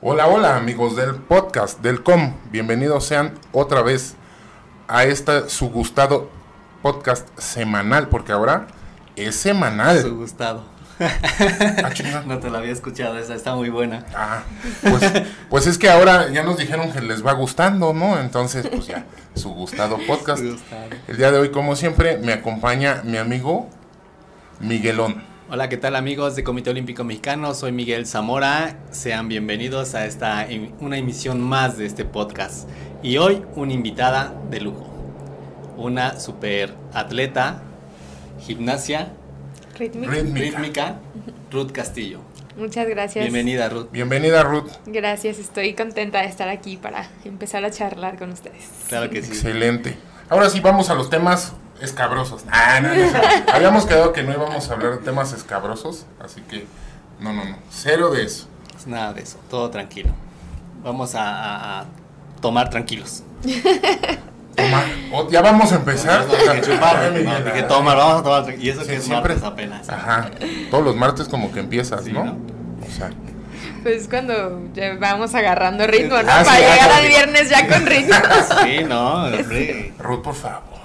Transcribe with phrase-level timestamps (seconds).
[0.00, 2.34] Hola, hola amigos del podcast del COM.
[2.52, 4.14] Bienvenidos sean otra vez
[4.86, 6.30] a este su gustado
[6.82, 8.68] podcast semanal, porque ahora
[9.16, 10.00] es semanal.
[10.00, 10.62] Su gustado.
[11.00, 12.22] Ah.
[12.26, 14.04] No te la había escuchado, esa está muy buena.
[14.14, 14.42] Ah,
[14.82, 15.12] pues,
[15.48, 18.18] pues es que ahora ya nos dijeron que les va gustando, ¿no?
[18.18, 19.04] Entonces, pues ya,
[19.34, 20.42] su gustado podcast.
[20.42, 20.90] Su gustado.
[21.06, 23.68] El día de hoy, como siempre, me acompaña mi amigo
[24.60, 25.27] Miguelón.
[25.50, 27.54] Hola, ¿qué tal amigos de Comité Olímpico Mexicano?
[27.54, 28.76] Soy Miguel Zamora.
[28.90, 32.68] Sean bienvenidos a esta em- una emisión más de este podcast.
[33.02, 34.86] Y hoy una invitada de lujo.
[35.76, 37.62] Una super atleta,
[38.40, 39.12] gimnasia,
[39.78, 40.12] Rítmica.
[40.12, 40.40] Rítmica.
[40.40, 40.98] rítmica,
[41.50, 42.20] Ruth Castillo.
[42.56, 43.24] Muchas gracias.
[43.24, 43.88] Bienvenida, Ruth.
[43.92, 44.68] Bienvenida, Ruth.
[44.86, 48.68] Gracias, estoy contenta de estar aquí para empezar a charlar con ustedes.
[48.88, 49.30] Claro que sí.
[49.30, 49.96] Excelente.
[50.28, 52.44] Ahora sí vamos a los temas escabrosos.
[52.50, 53.02] Ah, no, no.
[53.52, 56.66] Habíamos quedado que no íbamos a hablar de temas escabrosos, así que
[57.20, 57.56] no, no, no.
[57.70, 58.48] Cero de eso.
[58.72, 60.10] Pues nada de eso, todo tranquilo.
[60.82, 61.84] Vamos a, a- a
[62.40, 63.22] tomar tranquilos.
[64.56, 64.82] Toma,
[65.12, 66.26] o- ya vamos a empezar.
[66.26, 68.64] No, dije chupar, no, Miguel, dije tomar, vamos a tomar tranquilos.
[68.64, 69.34] Y eso Sí, que es siempre.
[69.34, 69.88] martes apenas.
[69.88, 70.30] Ajá.
[70.70, 72.24] Todos los martes como que empiezas, Sí, ¿no?
[72.24, 72.32] ¿no?
[72.86, 73.10] O sea,
[73.84, 76.28] Pues cuando ya vamos agarrando ritmo, ¿no?
[76.28, 78.14] Ah, para llegar al viernes ya con ritmo.
[78.64, 79.28] Sí, no.
[79.98, 80.77] Ruth, por favor.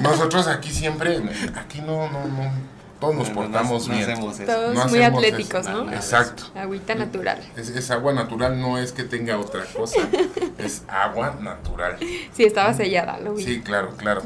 [0.00, 1.20] Nosotros aquí siempre,
[1.56, 2.52] aquí no, no, no,
[3.00, 4.10] todos nos No, portamos no, no bien.
[4.10, 4.52] hacemos eso.
[4.52, 5.92] Todos No muy hacemos atléticos, eso, ¿no?
[5.92, 6.44] Exacto.
[6.54, 7.40] Agüita natural.
[7.56, 10.00] Es, es agua natural, no es que tenga otra cosa,
[10.58, 11.96] es agua natural.
[12.32, 13.44] Sí, estaba sellada, lo vi.
[13.44, 14.22] Sí, claro, claro.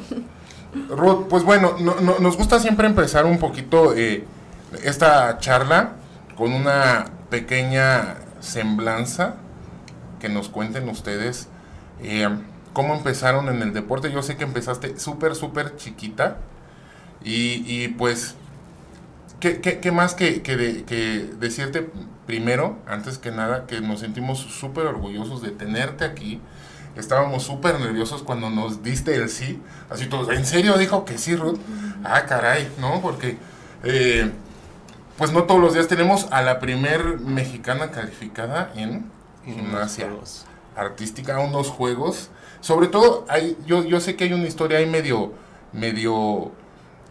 [0.88, 4.24] Ruth, pues bueno, no- no- nos gusta siempre empezar un poquito eh,
[4.82, 5.92] esta charla
[6.36, 9.36] con una pequeña semblanza
[10.18, 11.46] que nos cuenten ustedes
[12.02, 12.28] eh,
[12.74, 14.12] cómo empezaron en el deporte.
[14.12, 16.38] Yo sé que empezaste súper, súper chiquita
[17.24, 18.36] y, y pues,
[19.40, 21.90] ¿qué, qué- qué más que, que de- que decirte
[22.26, 26.40] primero, antes que nada, que nos sentimos súper orgullosos de tenerte aquí?
[26.96, 29.60] Estábamos súper nerviosos cuando nos diste el sí.
[29.90, 31.58] Así todos, ¿en serio dijo que sí, Ruth?
[32.04, 33.00] Ah, caray, ¿no?
[33.02, 33.36] Porque,
[33.82, 34.30] eh,
[35.18, 39.06] pues no todos los días tenemos a la primer mexicana calificada en
[39.44, 40.08] gimnasia
[40.76, 42.30] artística, unos juegos.
[42.64, 45.34] Sobre todo, hay, yo, yo sé que hay una historia ahí medio,
[45.74, 46.50] medio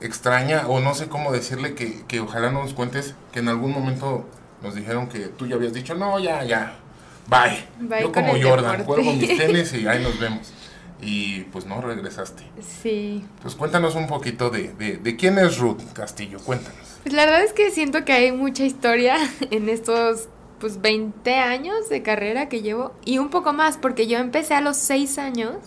[0.01, 4.25] extraña, o no sé cómo decirle, que, que ojalá nos cuentes, que en algún momento
[4.63, 6.79] nos dijeron que tú ya habías dicho, no, ya, ya,
[7.27, 7.67] bye.
[7.87, 10.51] Bye yo como Jordan, juego mis tenis y ahí nos vemos.
[10.99, 12.41] Y pues no regresaste.
[12.81, 13.23] Sí.
[13.43, 16.97] Pues cuéntanos un poquito de, de, de quién es Ruth Castillo, cuéntanos.
[17.03, 19.17] Pues la verdad es que siento que hay mucha historia
[19.51, 20.29] en estos
[20.63, 24.61] pues 20 años de carrera que llevo y un poco más porque yo empecé a
[24.61, 25.57] los 6 años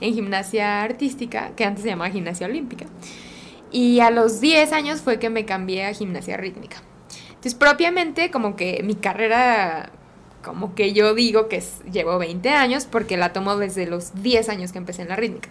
[0.00, 2.86] en gimnasia artística, que antes se llamaba gimnasia olímpica.
[3.70, 6.78] Y a los 10 años fue que me cambié a gimnasia rítmica.
[7.28, 9.92] Entonces, propiamente como que mi carrera
[10.42, 11.62] como que yo digo que
[11.92, 15.50] llevo 20 años porque la tomo desde los 10 años que empecé en la rítmica.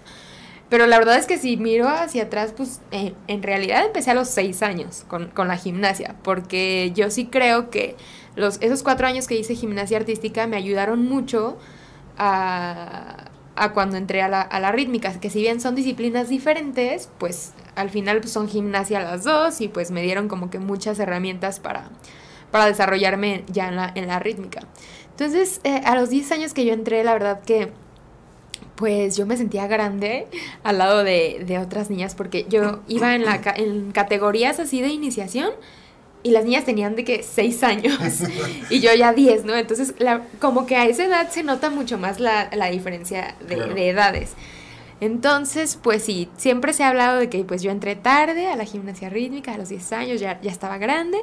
[0.70, 4.14] Pero la verdad es que si miro hacia atrás, pues eh, en realidad empecé a
[4.14, 7.96] los seis años con, con la gimnasia, porque yo sí creo que
[8.40, 11.58] los, esos cuatro años que hice gimnasia artística me ayudaron mucho
[12.18, 17.10] a, a cuando entré a la, a la rítmica, que si bien son disciplinas diferentes,
[17.18, 21.00] pues al final pues, son gimnasia las dos y pues me dieron como que muchas
[21.00, 21.90] herramientas para,
[22.52, 24.62] para desarrollarme ya en la, en la rítmica.
[25.12, 27.72] Entonces, eh, a los 10 años que yo entré, la verdad que
[28.76, 30.28] pues yo me sentía grande
[30.64, 34.88] al lado de, de otras niñas porque yo iba en, la, en categorías así de
[34.88, 35.52] iniciación
[36.24, 37.98] y las niñas tenían de que 6 años
[38.70, 39.56] y yo ya 10, ¿no?
[39.56, 43.56] Entonces, la- como que a esa edad se nota mucho más la, la diferencia de,
[43.56, 43.74] Claro.
[43.74, 44.34] de edades.
[45.02, 48.66] Entonces, pues sí, siempre se ha hablado de que pues yo entré tarde a la
[48.66, 51.18] gimnasia rítmica, a los 10 años, ya, ya estaba grande,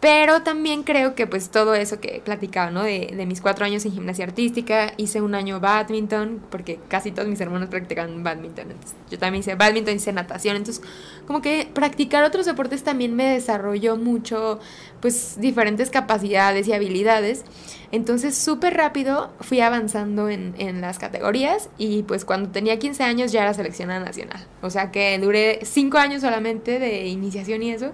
[0.00, 2.82] pero también creo que pues todo eso que he platicado, ¿no?
[2.82, 7.40] De, mis cuatro años en gimnasia artística, hice un año badminton, porque casi todos mis
[7.40, 8.66] hermanos practicaban badminton,
[9.10, 10.84] yo también hice badminton, hice natación, entonces
[11.26, 14.60] como que practicar otros deportes también me desarrolló mucho,
[15.00, 17.44] pues diferentes capacidades y habilidades,
[17.90, 23.32] entonces súper rápido fui avanzando en, en las categorías y pues cuando tenía 15 años
[23.32, 27.92] ya era seleccionada nacional, o sea que duré cinco años solamente de iniciación y eso,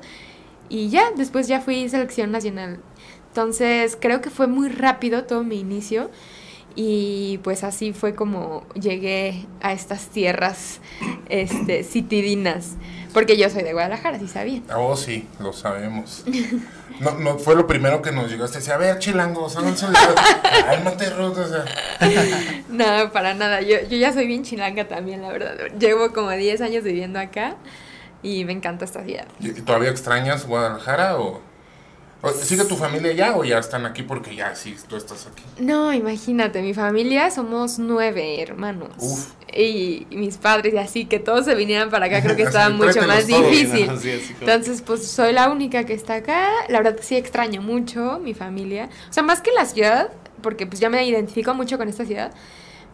[0.73, 2.81] y ya, después ya fui selección nacional.
[3.29, 6.11] Entonces creo que fue muy rápido todo mi inicio
[6.75, 10.81] y pues así fue como llegué a estas tierras
[11.29, 12.77] este, citidinas.
[13.13, 14.63] Porque yo soy de Guadalajara, si sabía.
[14.75, 16.25] Oh, sí, lo sabemos.
[17.01, 18.59] No, no fue lo primero que nos llegaste.
[18.59, 19.55] Decía, a ver, chilangos.
[19.55, 21.65] Cálmate, Ruth, o sea.
[22.69, 23.61] No, para nada.
[23.61, 25.57] Yo, yo ya soy bien chilanga también, la verdad.
[25.79, 27.57] Llevo como 10 años viviendo acá
[28.23, 29.27] y me encanta esta ciudad.
[29.41, 31.41] ¿y ¿Todavía extrañas Guadalajara o...?
[32.41, 35.43] ¿Sigue tu familia ya o ya están aquí porque ya sí, tú estás aquí?
[35.59, 38.91] No, imagínate, mi familia somos nueve hermanos.
[38.99, 39.31] Uf.
[39.53, 42.69] Y, y mis padres y así, que todos se vinieran para acá, creo que estaba
[42.71, 43.51] mucho más todos.
[43.51, 43.91] difícil.
[44.01, 46.49] Sí, como- Entonces, pues soy la única que está acá.
[46.69, 48.89] La verdad que sí extraño mucho mi familia.
[49.11, 50.09] O sea, más que la ciudad,
[50.43, 52.33] porque pues ya me identifico mucho con esta ciudad.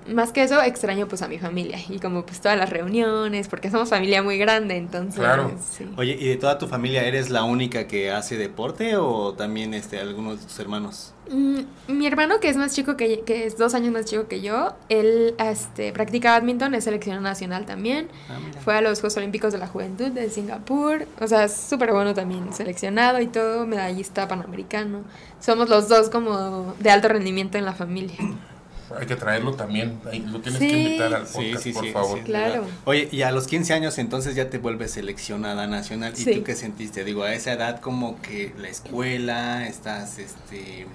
[0.07, 1.79] Más que eso, extraño pues a mi familia.
[1.89, 5.21] Y como pues todas las reuniones, porque somos familia muy grande, entonces...
[5.21, 5.51] Claro.
[5.71, 5.87] sí.
[5.97, 9.99] Oye, ¿y de toda tu familia eres la única que hace deporte o también este
[9.99, 11.15] algunos de tus hermanos?
[11.31, 14.41] Mm, Mi hermano, que es más chico que, que es dos años más chico que
[14.41, 18.09] yo, él este, practica badminton, es seleccionado nacional también.
[18.31, 18.39] Ah.
[18.65, 21.07] Fue a los Juegos Olímpicos de la Juventud de Singapur.
[21.21, 25.03] O sea, es súper bueno también, seleccionado y todo, medallista panamericano.
[25.41, 28.17] Somos los dos como de alto rendimiento en la familia.
[28.99, 29.99] Hay que traerlo también.
[30.11, 30.69] ahí Lo tienes Sí.
[30.69, 32.19] que invitar al Sí, podcast, sí, por sí, favor.
[32.19, 32.65] sí, Claro.
[32.85, 36.13] Oye, y a los 15 años entonces ya te vuelves seleccionada nacional.
[36.17, 36.35] ¿Y Sí.
[36.37, 37.05] tú qué sentiste?
[37.05, 40.87] Digo, a esa edad como que la escuela, estás, este,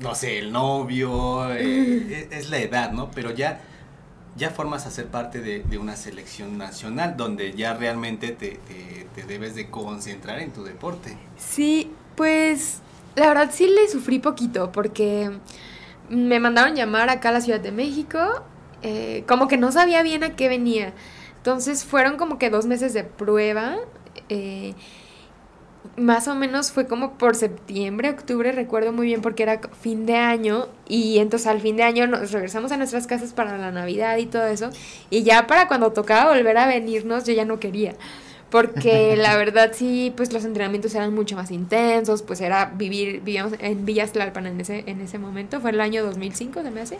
[0.00, 3.10] no sé, el novio, eh, es, es la edad, ¿no?
[3.10, 3.60] Pero ya,
[4.36, 9.06] ya formas a ser parte de, de una selección nacional donde ya realmente te, te-
[9.14, 11.16] te debes de concentrar en tu deporte.
[11.38, 12.80] Sí, pues
[13.14, 15.30] la verdad sí le sufrí poquito porque
[16.08, 18.18] me mandaron llamar acá a la Ciudad de México,
[18.82, 20.92] eh, como que no sabía bien a qué venía.
[21.38, 23.76] Entonces fueron como que dos meses de prueba.
[24.28, 24.74] eh,
[25.96, 30.16] más o menos fue como por septiembre, octubre, recuerdo muy bien porque era fin de
[30.16, 34.16] año y entonces al fin de año nos regresamos a nuestras casas para la Navidad
[34.18, 34.70] y todo eso
[35.10, 37.94] y ya para cuando tocaba volver a venirnos yo ya no quería
[38.50, 43.54] porque la verdad sí, pues los entrenamientos eran mucho más intensos, pues era vivir, vivíamos
[43.58, 46.98] en Villas Tlalpan en ese, en ese momento, fue el año 2005 se me hace.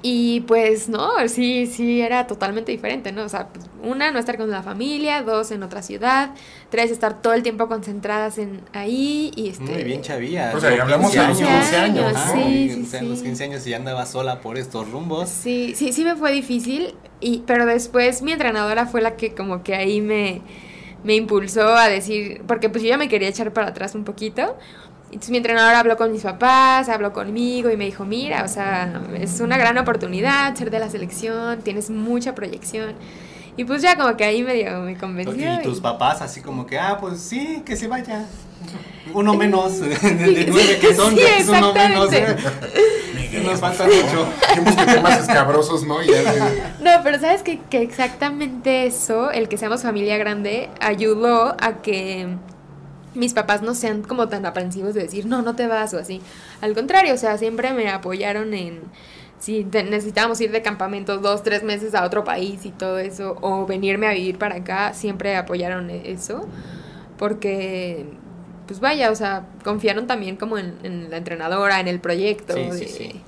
[0.00, 3.24] Y pues no, sí, sí, era totalmente diferente, ¿no?
[3.24, 6.30] O sea, pues, una, no estar con la familia, dos, en otra ciudad,
[6.70, 9.64] tres, estar todo el tiempo concentradas en ahí y este...
[9.64, 10.52] Muy bien, chavía.
[10.54, 13.00] O sea, Yo, y hablamos a los 15 años, Ajá, sí, y, sí, o sea,
[13.00, 13.24] a los sí.
[13.24, 15.28] 15 años y ya andaba sola por estos rumbos.
[15.28, 19.64] Sí, sí, sí me fue difícil, y, pero después mi entrenadora fue la que como
[19.64, 20.42] que ahí me,
[21.02, 24.56] me impulsó a decir, porque pues yo ya me quería echar para atrás un poquito.
[25.08, 29.00] Entonces mi entrenadora habló con mis papás, habló conmigo y me dijo, mira, o sea,
[29.18, 32.94] es una gran oportunidad ser de la selección, tienes mucha proyección.
[33.56, 35.54] Y pues ya como que ahí medio me convenció.
[35.60, 38.24] Y tus y- papás así como que, ah, pues sí, que se vaya.
[39.14, 42.10] Uno menos, de, de nueve que son, Sí, es uno menos.
[42.10, 42.36] Miguel,
[43.46, 44.28] Nos falta mucho.
[44.50, 46.02] Dijimos que temas escabrosos, ¿no?
[46.02, 46.22] Y ya,
[46.80, 52.28] No, pero sabes que, que exactamente eso, el que seamos familia grande, ayudó a que
[53.14, 56.20] mis papás no sean como tan aprensivos de decir, no, no te vas o así.
[56.60, 58.80] Al contrario, o sea, siempre me apoyaron en
[59.38, 63.66] si necesitábamos ir de campamento dos, tres meses a otro país y todo eso, o
[63.66, 66.46] venirme a vivir para acá, siempre apoyaron e- eso,
[67.18, 68.06] porque,
[68.66, 72.88] pues vaya, o sea, confiaron también como en, en la entrenadora, en el proyecto, Sí,
[72.88, 73.22] sí.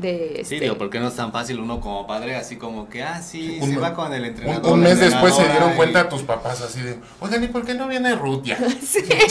[0.00, 3.02] De, Sí, este, digo, porque no es tan fácil uno como padre, así como que,
[3.02, 4.72] ah, sí, Un- se va con el Un, entrenador.
[4.72, 7.64] un la mes después se dieron y- cuenta tus papás así de, oigan, ¿y por
[7.64, 8.58] qué no viene Ruth ya?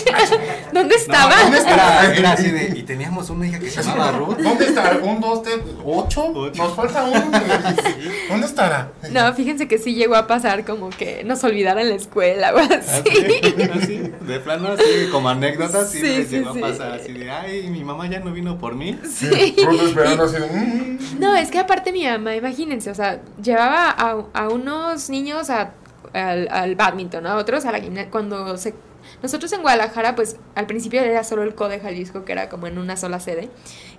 [0.74, 1.42] ¿Dónde estaba?
[1.44, 1.74] ¿dónde está?
[2.06, 4.38] Era, era así de, y teníamos una hija que se llamaba Ruth.
[4.38, 5.00] ¿Dónde está?
[5.04, 6.28] ¿Un, dos, tres, ocho?
[6.34, 6.64] Ocho.
[6.64, 7.32] Nos falta uno.
[8.30, 8.92] ¿Dónde estará?
[9.12, 13.04] No, fíjense que sí llegó a pasar como que nos olvidaran la escuela o así.
[13.10, 16.60] Así, así, de plano, así como anécdotas, sí, Sí, sí, llegó sí.
[16.60, 18.98] a pasar así de, ay, mi mamá ya no vino por mí.
[19.10, 19.56] Sí.
[19.66, 20.53] Ruth esperando así de.
[21.20, 25.74] No, es que aparte mi mamá, imagínense, o sea, llevaba a, a unos niños al,
[26.14, 28.10] al badminton, a otros a la gimnasia.
[28.12, 28.74] Cuando se...
[29.22, 32.78] Nosotros en Guadalajara, pues al principio era solo el CODE Jalisco, que era como en
[32.78, 33.50] una sola sede,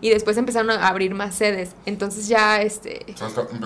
[0.01, 1.71] y después empezaron a abrir más sedes.
[1.87, 3.07] Entonces ya, este...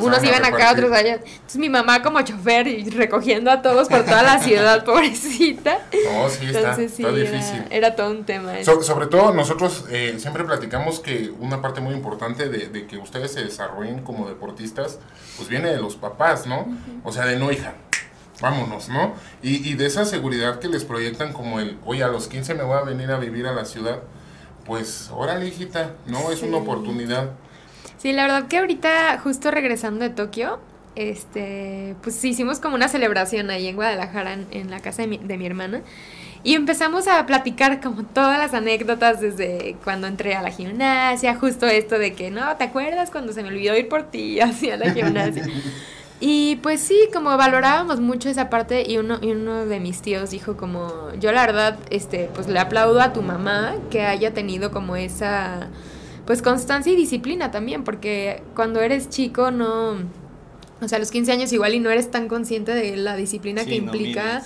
[0.01, 1.15] Unos iban acá, otros allá.
[1.15, 5.79] Entonces mi mamá como chofer y recogiendo a todos por toda la ciudad, pobrecita.
[6.13, 7.65] No, sí, está, Entonces sí, está difícil.
[7.71, 8.53] era todo un tema.
[8.65, 12.99] So- sobre todo nosotros eh, siempre platicamos que una parte muy importante de, de que
[12.99, 14.99] ustedes se desarrollen como deportistas,
[15.37, 16.67] pues viene de los papás, ¿no?
[17.05, 17.75] O sea, de no hija,
[18.41, 19.15] vámonos, ¿no?
[19.43, 22.63] Y, y de esa seguridad que les proyectan como el, oye, a los 15 me
[22.63, 24.01] voy a venir a vivir a la ciudad,
[24.67, 26.31] pues órale, hijita, ¿no?
[26.31, 26.47] Es Sí.
[26.47, 27.31] una oportunidad.
[27.99, 30.61] Sí, la verdad que ahorita, justo regresando de Tokio,
[30.95, 35.19] este, pues hicimos como una celebración ahí en Guadalajara, en, en la casa de mi,
[35.19, 35.81] de mi hermana.
[36.45, 41.67] Y empezamos a platicar como todas las anécdotas desde cuando entré a la gimnasia, justo
[41.67, 44.93] esto de que, no, ¿te acuerdas cuando se me olvidó ir por ti hacia la
[44.93, 45.45] gimnasia?
[46.21, 50.31] Y pues sí, como valorábamos mucho esa parte y uno, y uno de mis tíos
[50.31, 54.73] dijo como, yo la verdad, este, pues le aplaudo a tu mamá que haya tenido
[54.73, 55.69] como esa,
[56.27, 59.93] pues constancia y disciplina también, porque cuando eres chico no,
[60.81, 63.63] o sea, a los 15 años igual y no eres tan consciente de la disciplina
[63.63, 64.43] Sí, que implica.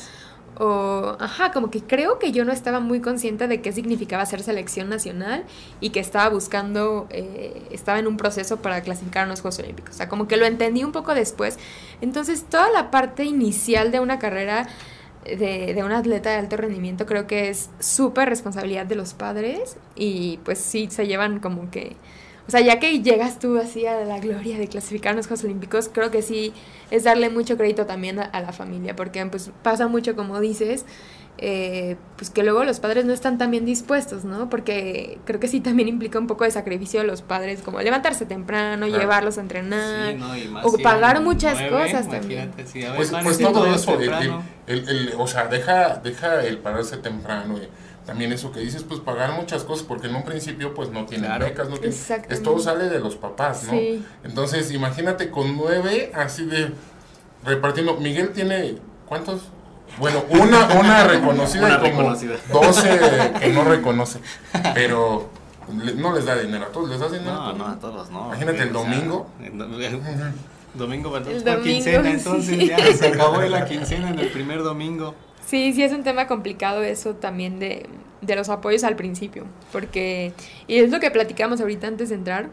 [0.58, 4.42] O, ajá, como que creo que yo no estaba muy consciente de qué significaba ser
[4.42, 5.44] selección nacional
[5.80, 9.94] y que estaba buscando, eh, estaba en un proceso para clasificar a los Juegos Olímpicos.
[9.94, 11.58] O sea, como que lo entendí un poco después.
[12.00, 14.68] Entonces, toda la parte inicial de una carrera
[15.24, 19.76] de, de un atleta de alto rendimiento creo que es súper responsabilidad de los padres
[19.94, 21.96] y pues sí, se llevan como que
[22.46, 25.44] o sea, ya que llegas tú así a la gloria de clasificar en los Juegos
[25.44, 26.52] Olímpicos, creo que sí
[26.90, 30.84] es darle mucho crédito también a, la familia, porque pues pasa mucho, como dices,
[31.38, 34.50] eh, pues que luego los padres no están tan bien dispuestos, ¿no?
[34.50, 38.26] Porque creo que sí también implica un poco de sacrificio de los padres, como levantarse
[38.26, 40.16] temprano, llevarlos a entrenar,
[40.64, 42.50] o pagar muchas cosas también.
[42.96, 43.98] pues, pues todo eso,
[44.66, 47.58] el, o sea, deja, deja el pararse temprano.
[47.58, 47.68] Y,
[48.06, 51.38] también eso que dices, pues pagar muchas cosas, porque en un principio pues no tienen
[51.38, 51.96] becas, no tienen,
[52.28, 53.78] es, todo sale de los papás, ¿no?
[54.24, 56.72] Entonces, imagínate con nueve, así de
[57.44, 59.42] repartiendo, Miguel tiene, ¿cuántos?
[59.98, 62.14] Bueno, una, una reconocida y como
[62.52, 63.00] doce
[63.40, 64.20] que no reconoce,
[64.74, 65.30] pero
[65.68, 67.32] no les da dinero, a todos les da dinero.
[67.32, 68.26] No, no, a todos no.
[68.26, 69.28] Imagínate el domingo.
[70.74, 71.62] domingo, ¿verdad?
[71.62, 75.14] quincena, entonces ya se acabó la quincena en el primer domingo.
[75.52, 77.86] Sí, sí es un tema complicado eso también de,
[78.22, 80.32] de los apoyos al principio, porque,
[80.66, 82.48] y es lo que platicamos ahorita antes de entrar,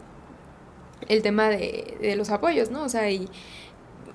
[1.08, 2.84] el tema de, de los apoyos, ¿no?
[2.84, 3.26] O sea, y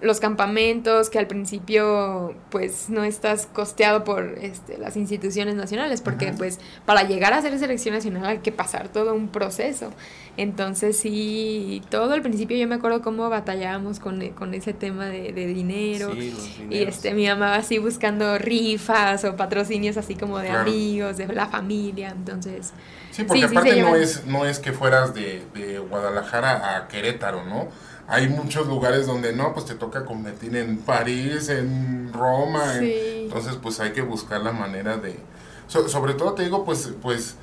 [0.06, 6.32] los campamentos que al principio pues no estás costeado por este, las instituciones nacionales porque
[6.38, 9.92] pues para llegar a ser selección nacional hay que pasar todo un proceso.
[10.38, 15.34] Entonces sí todo al principio yo me acuerdo cómo batallábamos con, con ese tema de,
[15.34, 16.14] dinero.
[16.16, 21.48] Y este mi mamá así buscando rifas o patrocinios así como de amigos de la
[21.48, 22.74] familia entonces
[23.12, 27.70] sí porque aparte no es no es que fueras de, de Guadalajara a Querétaro no
[28.08, 33.80] hay muchos lugares donde no, pues te toca competir en París, en Roma, entonces pues
[33.80, 35.20] hay que buscar la manera de...
[35.68, 37.36] sobre todo te digo, pues, pues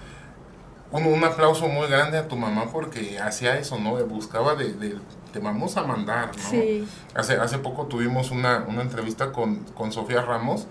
[0.93, 3.97] un, un, aplauso muy grande a tu mamá porque hacía eso, ¿no?
[4.07, 4.99] Buscaba de, de
[5.33, 6.51] te vamos a mandar, ¿no?
[6.51, 6.87] Sí.
[7.15, 10.67] Hace, hace poco tuvimos una, una entrevista con, con Sofía Ramos,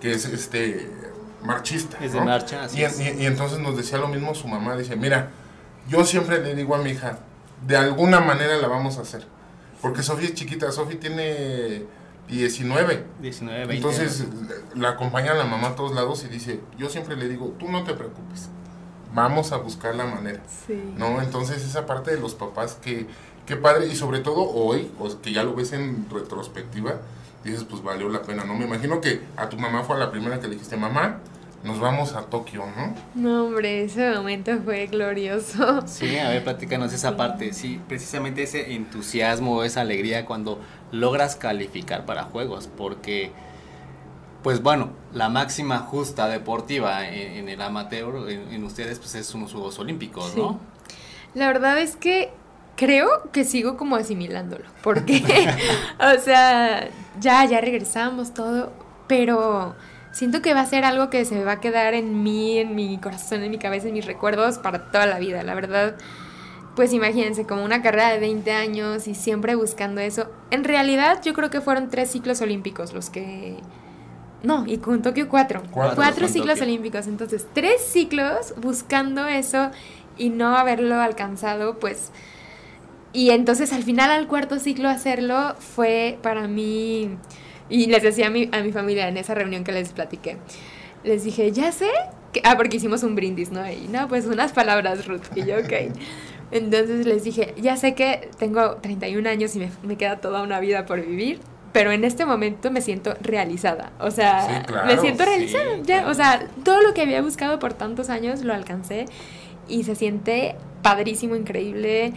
[0.00, 0.90] que es este
[1.42, 1.98] marchista.
[2.02, 5.30] Es de marcha, y, y, y entonces nos decía lo mismo su mamá, dice, mira,
[5.88, 7.18] yo siempre le digo a mi hija,
[7.66, 9.35] de alguna manera la vamos a hacer.
[9.86, 11.84] Porque Sofía es chiquita, Sofía tiene
[12.26, 13.04] 19.
[13.20, 13.76] 19, 20.
[13.76, 14.26] Entonces
[14.74, 17.68] la acompaña a la mamá a todos lados y dice, yo siempre le digo, tú
[17.70, 18.48] no te preocupes,
[19.14, 20.42] vamos a buscar la manera.
[20.66, 20.92] Sí.
[20.96, 21.22] ¿No?
[21.22, 23.06] Entonces esa parte de los papás que,
[23.46, 24.90] qué padre, y sobre todo hoy,
[25.22, 26.96] que ya lo ves en retrospectiva,
[27.44, 28.56] dices, pues valió la pena, ¿no?
[28.56, 31.20] Me imagino que a tu mamá fue la primera que le dijiste, mamá,
[31.64, 32.94] nos vamos a Tokio, ¿no?
[33.14, 35.82] No, hombre, ese momento fue glorioso.
[35.86, 40.60] Sí, a ver, platícanos esa parte, sí, precisamente ese entusiasmo, esa alegría cuando
[40.92, 43.32] logras calificar para juegos, porque,
[44.42, 49.78] pues bueno, la máxima justa deportiva en, el amateur, en, ustedes, pues es unos Juegos
[49.78, 50.60] Olímpicos, ¿no?
[51.34, 52.30] La verdad es que
[52.76, 55.22] creo que sigo como asimilándolo, porque,
[55.98, 58.72] o sea, ya, ya regresamos todo,
[59.08, 59.74] pero
[60.16, 62.96] siento que va a ser algo que se va a quedar en mí, en mi
[62.96, 65.42] corazón, en mi cabeza, en mis recuerdos para toda la vida.
[65.42, 65.96] La verdad,
[66.74, 70.30] pues imagínense, como una carrera de 20 años y siempre buscando eso.
[70.50, 73.58] En realidad yo creo que fueron tres ciclos olímpicos los que...
[74.42, 75.62] No, y con Tokio cuatro.
[75.70, 77.08] Cuatro, ciclos olímpicos.
[77.08, 79.70] Entonces, tres ciclos buscando eso
[80.16, 82.10] y no haberlo alcanzado, pues...
[83.12, 87.18] Y entonces al final al cuarto ciclo hacerlo fue para mí
[87.68, 90.36] y les decía a mi, a mi familia en esa reunión que les platiqué,
[91.04, 91.88] les dije, ya sé,
[92.32, 93.68] que, ah, porque hicimos un brindis, ¿no?
[93.70, 95.92] Y no, pues unas palabras, Ruth, y yo, ok.
[96.50, 100.60] Entonces les dije, ya sé que tengo 31 años y me, me queda toda una
[100.60, 101.40] vida por vivir,
[101.72, 103.92] pero en este momento me siento realizada.
[104.00, 105.76] O sea, me siento realizada.
[105.82, 109.06] ya, O sea, todo lo que había buscado por tantos años lo alcancé
[109.68, 112.12] y se siente padrísimo, increíble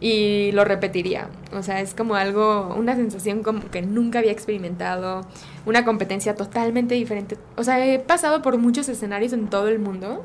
[0.00, 1.28] y lo repetiría.
[1.52, 5.22] O sea, es como algo, una sensación como que nunca había experimentado,
[5.64, 7.36] una competencia totalmente diferente.
[7.56, 10.22] O sea, he pasado por muchos escenarios en todo el mundo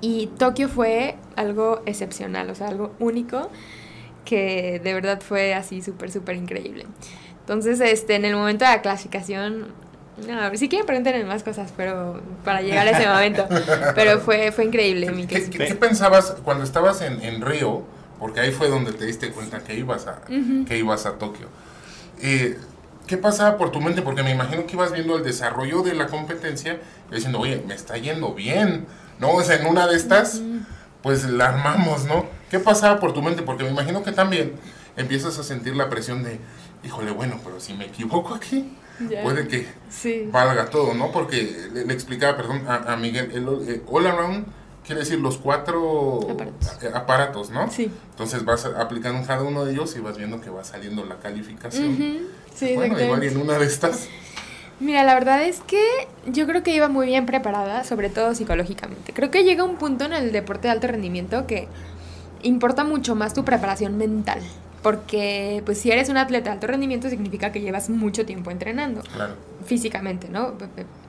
[0.00, 3.50] y Tokio fue algo excepcional, o sea, algo único
[4.24, 6.86] que de verdad fue así súper, súper increíble.
[7.40, 9.68] Entonces, este, en el momento de la clasificación,
[10.26, 13.48] no, si quieren preguntarme más cosas, pero para llegar a ese momento,
[13.94, 15.10] pero fue, fue increíble.
[15.10, 17.84] Mi ¿Qué, ¿Qué, pensabas cuando estabas en, en Río?
[18.18, 20.20] Porque ahí fue donde te diste cuenta que ibas a,
[20.66, 21.48] que ibas a Tokio.
[22.20, 22.58] Eh,
[23.06, 24.02] ¿Qué pasaba por tu mente?
[24.02, 26.78] Porque me imagino que ibas viendo el desarrollo de la competencia
[27.10, 28.86] y diciendo, oye, me está yendo bien,
[29.18, 29.30] ¿no?
[29.32, 30.42] O sea, en una de estas,
[31.02, 32.26] pues la armamos, ¿no?
[32.50, 33.40] ¿Qué pasaba por tu mente?
[33.42, 34.52] Porque me imagino que también
[34.96, 36.38] empiezas a sentir la presión de,
[36.84, 38.76] híjole, bueno, pero si me equivoco aquí,
[39.08, 39.22] Ya.
[39.22, 40.28] puede que Sí.
[40.30, 41.10] valga todo, ¿no?
[41.12, 44.46] Porque le, le explicaba, perdón, a, a Miguel, el eh, all around
[44.88, 46.82] quiere decir los cuatro Aparatos.
[46.82, 47.70] eh, aparatos, ¿no?
[47.70, 47.90] Sí.
[48.10, 51.92] Entonces vas aplicando cada uno de ellos y vas viendo que va saliendo la calificación.
[51.92, 54.08] Ujú, Sí, bueno, igual en una de estas,
[54.80, 55.82] Mira, la verdad es que
[56.26, 59.12] yo creo que iba muy bien preparada, sobre todo psicológicamente.
[59.12, 61.68] Creo que llega un punto en el deporte de alto rendimiento que
[62.42, 64.40] importa mucho más tu preparación mental.
[64.82, 69.02] Porque, pues, si eres un atleta de alto rendimiento, significa que llevas mucho tiempo entrenando.
[69.14, 69.34] claro.
[69.64, 70.54] Físicamente, ¿no?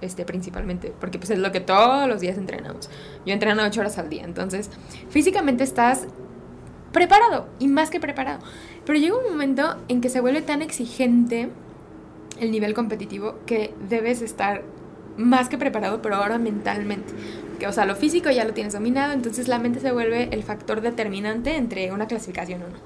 [0.01, 0.91] Este, principalmente.
[0.99, 2.89] Porque, pues, es lo que todos los días entrenamos.
[3.25, 4.23] Yo entreno ocho horas al día.
[4.23, 4.69] Entonces,
[5.09, 6.07] físicamente estás
[6.91, 7.47] preparado.
[7.59, 8.39] Y más que preparado.
[8.85, 11.49] Pero llega un momento en que se vuelve tan exigente
[12.39, 14.63] el nivel competitivo que debes estar
[15.17, 17.13] más que preparado, pero ahora mentalmente.
[17.59, 20.43] Que, o sea, lo físico ya lo tienes dominado, entonces la mente se vuelve el
[20.43, 22.77] factor determinante entre una clasificación o no.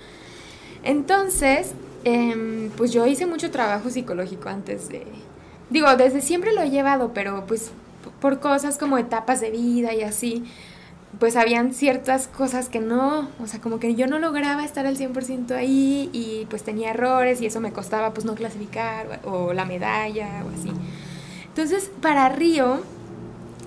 [0.83, 1.71] Entonces,
[2.03, 5.05] em, pues yo hice mucho trabajo psicológico antes de...
[5.69, 7.71] Digo, desde siempre lo he llevado, pero pues
[8.19, 10.43] por cosas como etapas de vida y así,
[11.19, 14.97] pues habían ciertas cosas que no, o sea, como que yo no lograba estar al
[14.97, 19.65] 100% ahí y pues tenía errores y eso me costaba pues no clasificar o la
[19.65, 20.71] medalla o así.
[21.47, 22.81] Entonces, para Río,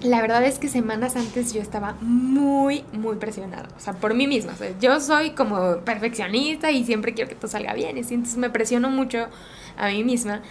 [0.06, 3.68] la verdad es que semanas antes yo estaba muy, muy presionada.
[3.76, 4.52] O sea, por mí misma.
[4.80, 7.96] Yo soy como perfeccionista y siempre quiero que todo salga bien.
[7.96, 9.26] y Entonces me presiono mucho
[9.76, 10.42] a mí misma.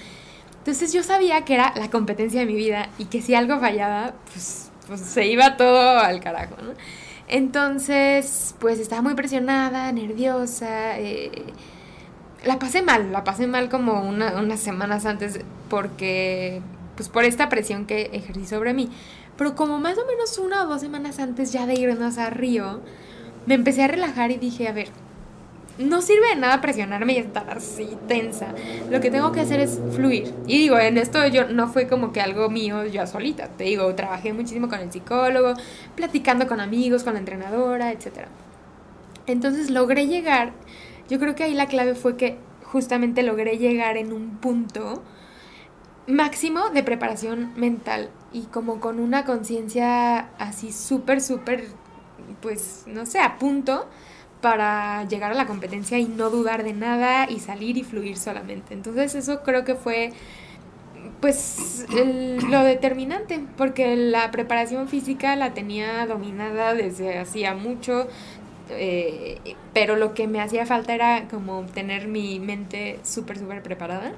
[0.59, 4.13] Entonces yo sabía que era la competencia de mi vida y que si algo fallaba,
[4.33, 6.55] pues, pues se iba todo al carajo.
[7.27, 10.97] Entonces, pues estaba muy presionada, nerviosa.
[10.99, 11.31] eh,
[12.45, 16.61] la pasé mal, la pasé mal como una- unas semanas antes porque,
[16.95, 18.89] pues por esta presión que ejercí sobre mí.
[19.37, 22.81] Pero como más o menos una o dos semanas antes ya de irnos a Río,
[23.45, 24.89] me empecé a relajar y dije, a ver,
[25.77, 28.53] no sirve de nada presionarme y estar así tensa.
[28.89, 30.33] Lo que tengo que hacer es fluir.
[30.47, 33.49] Y digo, en esto yo no fue como que algo mío yo solita.
[33.49, 35.53] Te digo, trabajé muchísimo con el psicólogo,
[35.95, 38.27] platicando con amigos, con la entrenadora, etc.
[39.27, 40.53] Entonces logré llegar.
[41.09, 45.03] Yo creo que ahí la clave fue que justamente logré llegar en un punto
[46.07, 51.63] máximo de preparación mental y como con una conciencia así súper, súper,
[52.41, 53.87] pues, no sé, a punto
[54.41, 58.73] para llegar a la competencia y no dudar de nada y salir y fluir solamente.
[58.73, 60.11] Entonces eso creo que fue
[61.21, 68.07] pues lo determinante, porque la preparación física la tenía dominada desde hacía mucho,
[68.69, 69.39] eh,
[69.73, 74.11] pero lo que me hacía falta era como tener mi mente súper, súper preparada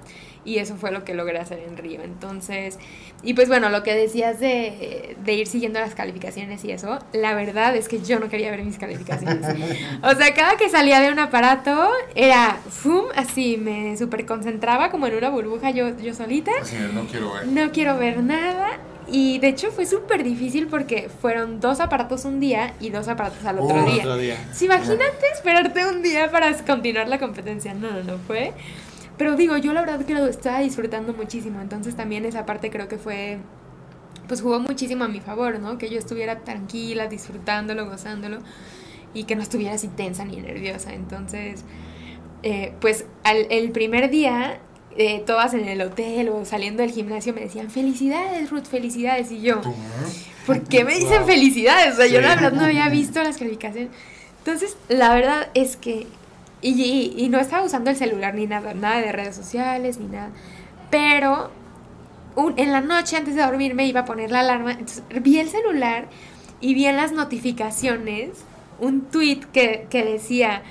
[0.48, 2.02] y eso fue lo que logré hacer en Río.
[2.02, 2.80] Entonces,
[3.22, 7.36] y pues bueno, lo que decías de, de ir siguiendo las calificaciones y eso, la
[7.36, 9.46] verdad es que yo no quería ver mis calificaciones.
[10.04, 13.06] O sea, cada que salía de un aparato era, ¡fum!
[13.16, 16.52] Así, me súper concentraba como en una burbuja yo, yo solita.
[16.62, 17.48] Así no quiero ver.
[17.48, 18.80] No quiero ver nada.
[19.10, 23.44] Y de hecho fue súper difícil porque fueron dos aparatos un día y dos aparatos
[23.46, 24.04] al otro Oh, día.
[24.04, 24.38] Otro día.
[24.54, 27.74] Sí, imagínate esperarte un día para continuar la competencia.
[27.74, 28.54] No, no, no fue.
[29.18, 31.62] Pero digo, yo la verdad que lo estaba disfrutando muchísimo.
[31.62, 33.40] Entonces también esa parte creo que fue.
[34.28, 35.78] Pues jugó muchísimo a mi favor, ¿no?
[35.78, 38.40] Que yo estuviera tranquila, disfrutándolo, gozándolo.
[39.14, 40.94] Y que no estuviera así tensa ni nerviosa.
[40.94, 41.64] Entonces,
[42.44, 44.60] eh, pues al, el primer día,
[44.98, 49.32] eh, todas en el hotel o saliendo del gimnasio me decían, felicidades, Ruth, felicidades.
[49.32, 49.62] Y yo.
[50.48, 51.94] ¿por qué me dicen felicidades?
[51.94, 53.92] O sea, yo la verdad no había visto las calificaciones.
[54.40, 56.08] Entonces, la verdad es que,
[56.62, 60.30] y, y- no estaba usando el celular ni nada, nada de redes sociales ni nada.
[60.90, 61.52] Pero
[62.36, 64.72] un- en la noche antes de dormir me iba a poner la alarma.
[64.72, 66.08] Entonces, vi el celular
[66.62, 68.30] y vi en las notificaciones
[68.80, 70.62] un tweet que, que decía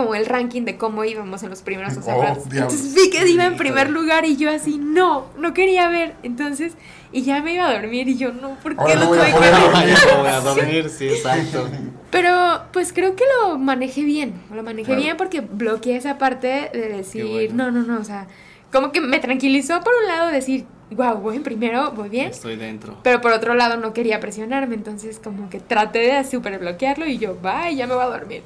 [0.00, 2.38] como el ranking de cómo íbamos en los primeros Oh, diablos.
[2.50, 6.14] Entonces vi que iba en primer lugar y yo así, no, no quería ver.
[6.22, 6.72] Entonces,
[7.12, 9.94] y ya me iba a dormir y yo, no, ¿por qué no tuve que dormir.
[10.18, 11.68] Voy a dormir, sí, exacto.
[12.10, 15.00] Pero pues creo que lo manejé bien, lo manejé Claro.
[15.02, 17.70] bien porque bloqueé esa parte de decir, bueno.
[17.70, 18.26] no, no, no, o sea,
[18.72, 22.56] como que me tranquilizó por un lado decir, wow, voy en primero, voy bien, Estoy
[22.56, 22.96] dentro.
[23.04, 27.18] pero por otro lado no quería presionarme, entonces como que traté de super bloquearlo y
[27.18, 28.42] yo, bye, ya me voy a dormir.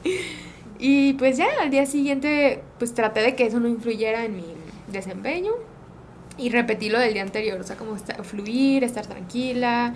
[0.87, 4.44] Y pues ya, al día siguiente, pues traté de que eso no influyera en mi
[4.92, 5.53] desempeño
[6.37, 9.94] y repetí lo del día anterior, o sea, como fluir, estar tranquila,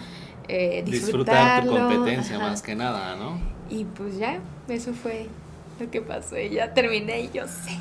[0.48, 2.48] eh, Disfrutar tu competencia ajá.
[2.48, 3.38] más que nada, ¿no?
[3.68, 5.26] Y pues ya, eso fue
[5.78, 6.38] lo que pasó.
[6.38, 7.76] Y ya terminé y yo sé.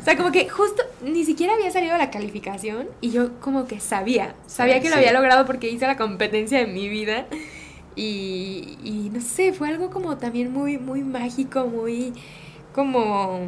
[0.00, 3.80] O sea, como que justo ni siquiera había salido la calificación y yo como que
[3.80, 4.36] sabía.
[4.46, 5.00] Sabía que lo Sí.
[5.00, 7.26] había logrado porque hice la competencia de mi vida.
[7.96, 12.12] Y, y no sé, fue algo como también muy, muy mágico, muy
[12.74, 13.40] como...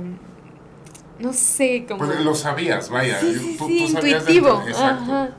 [1.19, 2.05] no sé, como...
[2.07, 3.21] Pues lo sabías, vaya.
[3.21, 4.65] Sí, sí, tú, sí, tú sabías de- intuitivo.
[4.67, 5.03] exacto.
[5.13, 5.31] Ajá.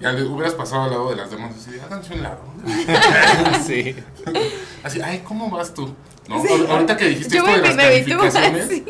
[0.00, 2.40] Ya le hubieras pasado al lado de las demás así, háganse un lado.
[3.66, 3.94] sí.
[4.82, 5.94] Así, ay, ¿cómo vas tú?
[6.26, 6.36] ¿No?
[6.42, 8.84] Ahor- Ahorita que dijiste Yo esto de las calificaciones, sí.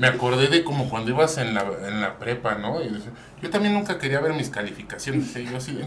[0.00, 2.82] Me acordé de como cuando ibas en la, en la prepa, ¿no?
[2.82, 3.10] Y decía,
[3.42, 5.44] yo también nunca quería ver mis calificaciones, ¿eh?
[5.44, 5.84] yo así de...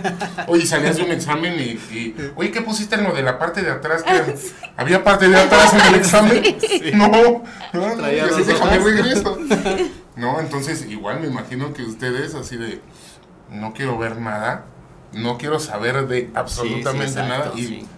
[0.46, 3.62] Oye, salías de un examen y, y, oye, ¿qué pusiste en lo de la parte
[3.62, 4.04] de atrás?
[4.06, 4.22] Ah,
[4.76, 6.56] ¿Había parte de atrás en el examen?
[6.94, 7.42] No, no,
[7.72, 9.36] no, Traía dos déjame regreso.
[10.14, 12.80] No, entonces igual me imagino que ustedes así de,
[13.50, 14.64] no quiero ver nada,
[15.12, 17.88] no quiero saber de absolutamente Sí, sí, exacto, nada y, sí.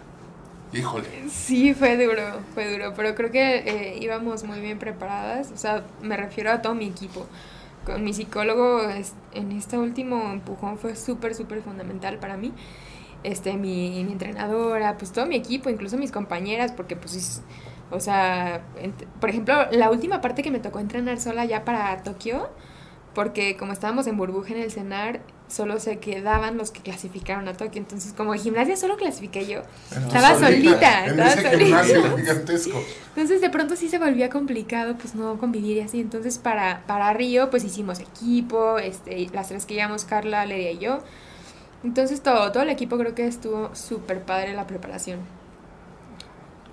[0.73, 1.09] Híjole.
[1.29, 2.23] Sí, fue duro,
[2.55, 6.63] fue duro, pero creo que eh, íbamos muy bien preparadas, o sea, me refiero a
[6.63, 7.27] todo mi equipo.
[7.85, 12.53] Con mi psicólogo es- en este último empujón fue súper, súper fundamental para mí.
[13.23, 17.43] Este, mi, mi entrenadora, pues todo mi equipo, incluso mis compañeras, porque pues, es-
[17.91, 18.63] o sea,
[19.21, 22.51] por ejemplo, la última parte que me tocó entrenar sola ya para Tokio,
[23.15, 27.55] porque como estábamos en burbuja en el cenar, solo se quedaban los que clasificaron a
[27.55, 29.63] Tokio, entonces como en gimnasia solo clasifiqué yo.
[29.91, 31.65] Estaba solita, En estaba ese solita.
[31.65, 32.79] gimnasio gigantesco.
[33.09, 36.01] Entonces de pronto sí se volvía complicado pues no convivir y así.
[36.01, 40.79] Entonces para, para Río pues hicimos equipo, este, las tres que íbamos, Carla, Ledia y
[40.79, 40.99] yo.
[41.85, 45.21] Entonces todo, todo el equipo creo que estuvo súper padre la preparación.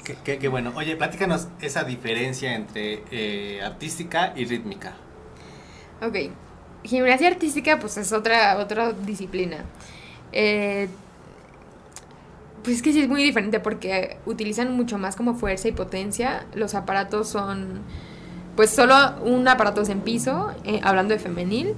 [0.03, 0.71] Qué, qué- qué bueno.
[0.75, 4.95] Oye, platícanos esa diferencia entre eh, artística y rítmica.
[6.01, 6.15] Ok,
[6.83, 9.65] gimnasia artística pues es otra, otra disciplina.
[10.31, 10.87] Eh,
[12.63, 16.45] pues es que sí es muy diferente porque utilizan mucho más como fuerza y potencia.
[16.53, 17.81] Los aparatos son
[18.57, 21.75] pues solo un aparato es en piso, eh, hablando de femenil.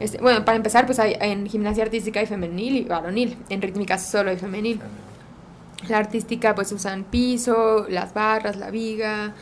[0.00, 3.36] Este, bueno, para empezar, pues hay, en gimnasia artística hay femenil y varonil.
[3.50, 4.80] En rítmica solo hay femenil.
[5.88, 9.34] La artística pues usan piso, las barras, la viga,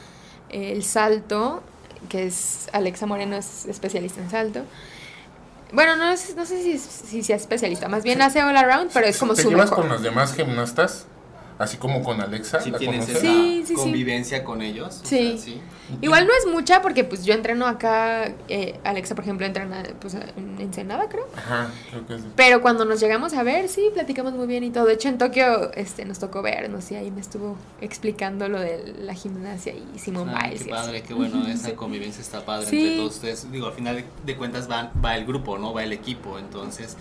[0.51, 1.63] el salto,
[2.09, 4.63] que es Alexa Moreno es especialista en salto.
[5.73, 8.91] Bueno, no, es- no sé si, es- si sea especialista, más bien hace all around,
[8.93, 9.85] pero es como ¿Te su llevas mejor.
[9.85, 11.07] con las demás gimnastas?
[11.59, 13.25] Así como con Alexa, Si ¿la tienes conoces?
[13.25, 13.75] esa Sí, sí, sí.
[13.75, 15.01] convivencia con ellos.
[15.03, 15.31] o Sí.
[15.31, 15.61] sea, sí.
[16.03, 20.15] Igual no es mucha porque pues yo entreno acá, eh, Alexa por ejemplo entrena pues
[20.15, 21.27] en Ensenada creo.
[21.35, 22.23] Ajá, creo que es.
[22.37, 24.85] Pero cuando nos llegamos a ver, sí, platicamos muy bien y todo.
[24.85, 28.95] De hecho, en Tokio este, nos tocó vernos y ahí me estuvo explicando lo de
[29.01, 30.65] la gimnasia y Simón Ah, Biles.
[30.65, 31.73] qué padre, qué bueno, esa sí.
[31.73, 32.81] convivencia está padre Sí.
[32.81, 33.51] entre todos ustedes.
[33.51, 35.73] Digo, al final de, de cuentas va, va el grupo, ¿no?
[35.73, 36.99] Va el equipo, entonces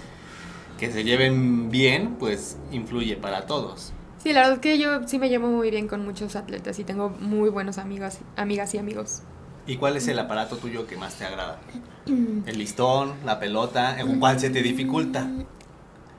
[0.79, 3.91] que se lleven bien, pues influye para todos.
[4.25, 7.09] Sí, la verdad que yo sí me llevo muy bien con muchos atletas y tengo
[7.09, 9.21] muy buenos amigos, amigas y amigos.
[9.67, 11.59] ¿Y cuál es el aparato tuyo que más te agrada?
[12.07, 13.99] ¿El listón, la pelota?
[13.99, 15.29] ¿En cuál se te dificulta?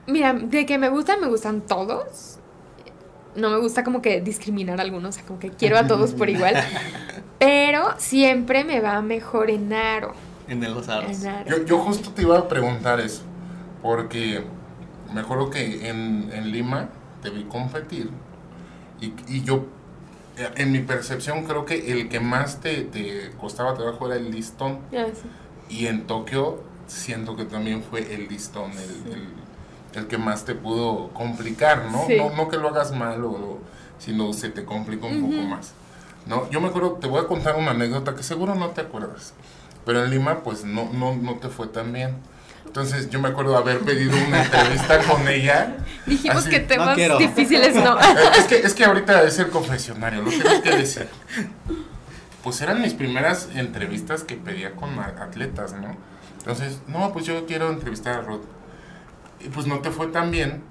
[0.07, 2.39] Mira, de que me gustan, me gustan todos.
[3.35, 6.13] No me gusta como que discriminar a algunos, o sea, como que quiero a todos
[6.13, 6.55] por igual.
[7.41, 10.13] Pero siempre me va mejor en aro.
[10.47, 11.25] En el los aros.
[11.25, 11.51] En aro.
[11.51, 13.23] Yo, yo justo te iba a preguntar eso,
[13.83, 14.45] porque
[15.13, 16.89] me acuerdo que en, en Lima
[17.27, 18.09] te vi competir
[19.01, 19.65] y, y yo,
[20.39, 24.31] eh, en mi percepción, creo que el que más te, te costaba trabajo era el
[24.31, 24.79] listón.
[24.91, 24.97] Sí.
[25.69, 29.47] Y en Tokio siento que también fue el listón el, el-
[29.95, 32.05] el que más te pudo complicar, ¿no?
[32.07, 32.17] Sí.
[32.19, 33.59] No, no que lo hagas mal, o, o-
[33.99, 35.49] sino se te complica un poco Ujú.
[35.49, 35.73] más.
[36.27, 36.49] ¿no?
[36.51, 39.33] Yo me acuerdo, te voy a contar una anécdota que seguro no te acuerdas,
[39.85, 42.17] pero en Lima pues no, no, no te fue tan bien.
[42.77, 45.79] Entonces yo me acuerdo haber pedido una entrevista con ella.
[46.05, 47.99] Dijimos Así, que temas difíciles no.
[48.39, 51.09] Es que, es que ahorita es el confesionario, lo tengo que decir.
[52.43, 55.97] Pues eran mis primeras entrevistas que pedía con atletas, ¿no?
[56.37, 58.41] Entonces, no, pues yo quiero entrevistar a Rod.
[59.41, 60.63] Y pues no te fue tan bien.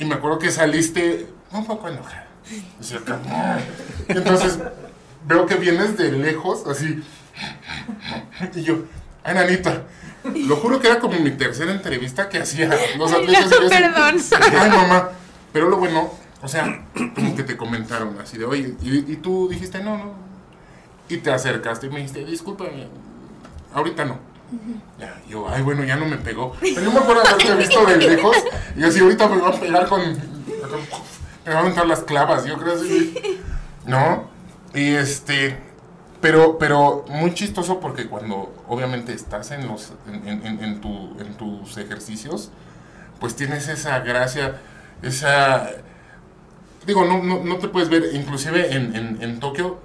[0.00, 2.26] Y me acuerdo que saliste un poco enojada.
[2.80, 3.58] O sea, como-
[4.08, 4.58] Y entonces
[5.24, 7.00] veo que vienes de lejos, así.
[8.56, 8.78] Y yo,
[9.22, 9.84] ay, nanita.
[10.46, 13.50] Lo juro que era como mi tercera entrevista que hacía los atletas.
[13.50, 14.16] no, perdón.
[14.60, 15.10] Ay, mamá.
[15.52, 16.10] Pero lo bueno,
[16.42, 20.12] o sea, como que te comentaron así de, oye, y, y tú dijiste, no, no.
[21.08, 22.88] Y te acercaste y me dijiste, discúlpame,
[23.72, 24.18] ahorita no.
[24.98, 26.54] Ya, yo, ay, bueno, ya no me pegó.
[26.60, 28.36] Pero yo me acuerdo haberte visto de lejos
[28.76, 30.00] y así, ahorita me va a pegar con.
[31.44, 33.40] Me van a entrar las clavas, yo creo así.
[33.86, 34.28] ¿No?
[34.74, 35.58] Y este.
[36.24, 41.76] Pero, pero muy chistoso porque cuando obviamente estás en los en, en- tu, en tus
[41.76, 42.50] ejercicios,
[43.20, 44.62] pues tienes esa gracia,
[45.02, 45.68] esa...
[46.86, 49.80] Digo, no, no, no te puedes ver, inclusive en, en, en Tokio,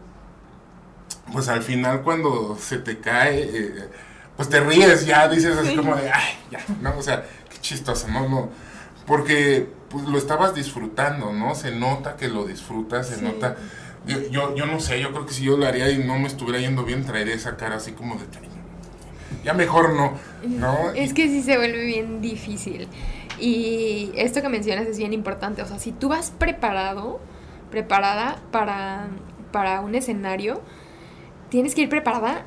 [1.33, 3.89] pues al final cuando se te cae, eh,
[4.35, 6.97] pues te ríes ya, dices así como de, ay, ya, ¿no?
[6.97, 8.27] O sea, qué chistoso, ¿no?
[8.29, 8.49] no
[9.05, 11.55] porque pues, lo estabas disfrutando, ¿no?
[11.55, 13.21] Se nota que lo disfrutas, se Sí.
[13.25, 13.55] nota...
[14.31, 16.59] Yo, yo, no sé, yo creo que si yo lo haría y no me estuviera
[16.59, 18.25] yendo bien, traería esa cara así como de...
[19.43, 20.13] Ya mejor no,
[20.47, 20.91] ¿no?
[20.91, 22.87] Es que sí se vuelve bien difícil.
[23.39, 25.61] Y esto que mencionas es bien importante.
[25.61, 27.19] O sea, si tú vas preparado,
[27.71, 29.07] preparada para,
[29.51, 30.61] para un escenario,
[31.49, 32.45] tienes que ir preparada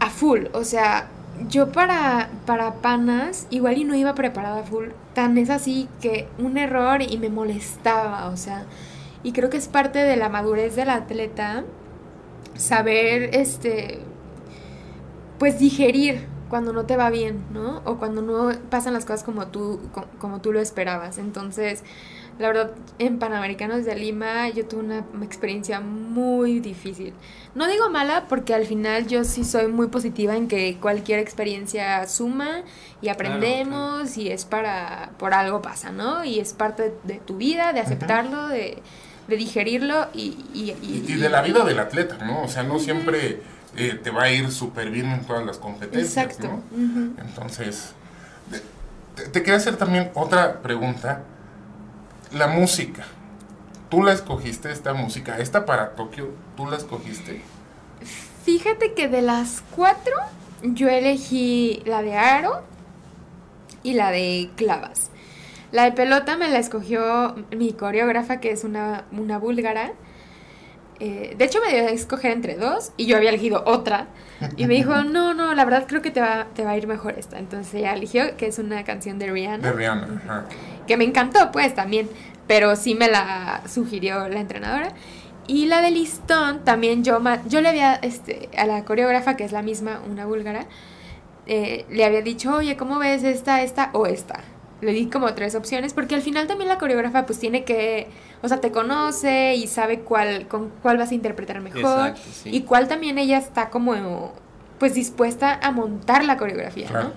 [0.00, 0.46] a full.
[0.52, 1.08] O sea,
[1.48, 4.88] yo para, para panas igual y no iba preparada a full.
[5.14, 8.28] Tan es así que un error y me molestaba.
[8.28, 8.64] O sea,
[9.24, 11.64] y creo que es parte de la madurez del atleta
[12.56, 14.00] saber, este,
[15.38, 17.82] pues digerir cuando no te va bien, ¿no?
[17.84, 19.80] O cuando no pasan las cosas como tú,
[20.18, 21.18] como, tú lo esperabas.
[21.18, 21.82] Entonces,
[22.38, 27.14] la verdad, en Panamericanos de Lima yo tuve una experiencia muy difícil.
[27.54, 32.06] No digo mala porque al final yo sí soy muy positiva en que cualquier experiencia
[32.06, 32.62] suma
[33.00, 36.24] y aprendemos y es para, por algo pasa, ¿no?
[36.24, 38.82] Y es parte de tu vida, de aceptarlo, de,
[39.28, 42.42] digerirlo y y, y, de la vida del atleta, ¿no?
[42.42, 43.40] O sea, no siempre
[43.76, 46.26] eh, te va a ir súper bien en todas las competencias.
[46.26, 46.62] Exacto.
[46.72, 47.14] ¿no?
[47.20, 47.92] Entonces,
[49.14, 51.22] te, quería hacer también otra pregunta.
[52.32, 53.04] La música.
[53.88, 55.38] ¿Tú la escogiste esta música?
[55.38, 56.30] ¿Esta para Tokio?
[56.56, 57.42] ¿Tú la escogiste?
[58.44, 60.14] Fíjate que de las cuatro,
[60.62, 62.62] yo elegí la de Aro
[63.82, 65.10] y la de Clavas.
[65.74, 69.90] La de pelota me la escogió mi coreógrafa, que es una, una búlgara.
[71.00, 74.06] Eh, de hecho, me dio a escoger entre dos y yo había elegido otra.
[74.56, 76.86] Y me dijo, no, no, la verdad creo que te va, te va a ir
[76.86, 77.40] mejor esta.
[77.40, 79.68] Entonces ella eligió, que es una canción de Rihanna.
[79.68, 80.46] De Rihanna,
[80.86, 82.08] Que me encantó, pues, también.
[82.46, 84.92] Pero sí me la sugirió la entrenadora.
[85.48, 89.50] Y la de Listón, también yo, yo le había, este, a la coreógrafa, que es
[89.50, 90.66] la misma, una búlgara,
[91.46, 94.53] eh, le había dicho, oye, ¿cómo ves esta, esta o esta?
[94.80, 98.08] Le di como tres opciones, porque al final también la coreógrafa pues tiene que
[98.44, 102.12] o sea, te conoce y sabe cuál, con cuál vas a interpretar mejor.
[102.44, 104.34] Y cuál también ella está como,
[104.78, 107.12] pues dispuesta a montar la coreografía, ¿no?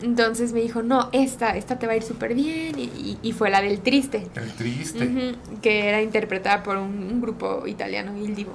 [0.00, 2.74] Entonces me dijo, no, esta, esta te va a ir súper bien.
[2.78, 4.26] Y, fue la del triste.
[4.34, 5.34] El triste.
[5.60, 8.54] que era interpretada por un, grupo italiano, Il Divo.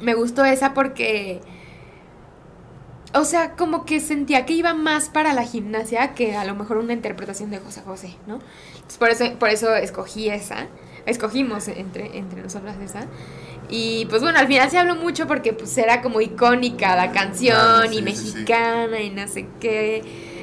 [0.00, 1.40] Me gustó esa porque
[3.14, 6.78] o sea, como que sentía que iba más para la gimnasia que a lo mejor
[6.78, 8.40] una interpretación de José José, ¿no?
[8.98, 10.66] por eso, por eso escogí esa,
[11.06, 13.06] escogimos entre, entre nosotras esa.
[13.68, 17.92] Y pues bueno, al final se habló mucho porque pues era como icónica la canción
[17.92, 20.02] y mexicana y no sé qué.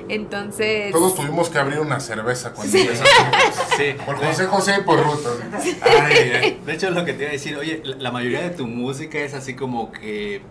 [0.10, 0.92] Entonces.
[0.92, 2.90] Todos tuvimos que abrir una cerveza cuando sí.
[3.78, 3.96] Sí.
[4.06, 5.38] Por José José y por Ruto.
[5.38, 9.20] de hecho, es lo que te iba a decir, oye, la mayoría de tu música
[9.20, 10.42] es así como que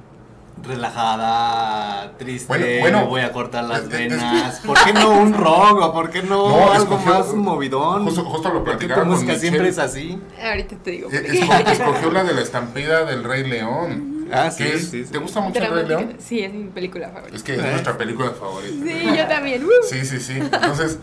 [0.62, 4.60] relajada, triste, bueno, voy a cortar las venas.
[4.60, 8.04] ¿Por qué no un rock o por qué no, algo más movidón?
[8.04, 10.18] Justo, justo lo platicaba con música siempre es así?
[10.42, 11.10] Ahorita te digo.
[11.10, 14.26] escogió la de la estampida del Rey León.
[14.30, 16.16] Ah, sí, sí, ¿Te gusta mucho el Rey León?
[16.18, 17.36] Sí, es mi película favorita.
[17.36, 18.84] Es que es nuestra película favorita.
[18.84, 19.66] Sí, yo también.
[19.88, 20.34] Sí, sí, sí.
[20.34, 20.98] Entonces,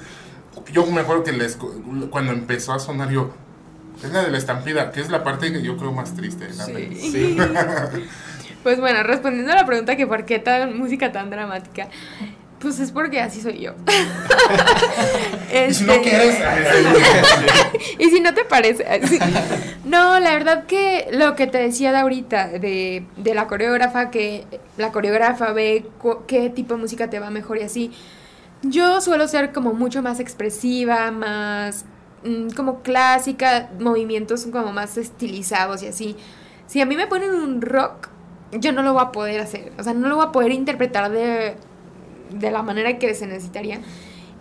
[0.71, 1.57] yo me acuerdo que les,
[2.09, 3.31] cuando empezó a sonar yo,
[4.03, 6.53] es la de la estampida, que es la parte que yo creo más triste de
[6.53, 7.91] la película.
[7.91, 8.03] Sí.
[8.65, 11.87] Pues bueno, respondiendo a la pregunta que por qué tan música tan dramática.
[12.57, 13.73] Pues es porque así soy yo.
[15.69, 16.35] y si no este, quieres.
[17.99, 18.83] y si no te parece.
[19.83, 24.45] No, la verdad que lo que te decía de ahorita, de, de la coreógrafa, que
[24.77, 25.85] la coreógrafa ve
[26.25, 27.91] qué tipo de música te va mejor y así.
[28.63, 31.85] Yo suelo ser como mucho más expresiva, más
[32.23, 36.15] mm, como clásica, movimientos como más estilizados y así.
[36.65, 38.09] Si a mí me ponen un rock,
[38.59, 39.71] yo no lo voy a poder hacer.
[39.77, 41.55] O sea, no lo voy a poder interpretar de,
[42.31, 43.79] de la manera que se necesitaría.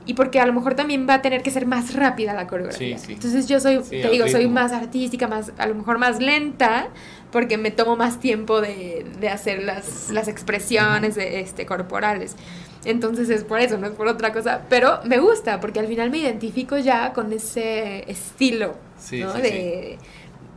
[0.06, 2.98] Y porque a lo mejor también va a tener que ser más rápida la coreografía.
[3.08, 6.88] Entonces yo soy, te digo, soy más artística, más, a lo mejor más lenta,
[7.32, 12.36] porque me tomo más tiempo de, de hacer las, las expresiones de, este, corporales.
[12.84, 14.62] Entonces es por eso, no es por otra cosa.
[14.68, 18.74] Pero me gusta, porque al final me identifico ya con ese estilo
[19.12, 19.32] ¿no?
[19.32, 19.98] de,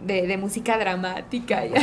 [0.04, 1.64] de, de música dramática.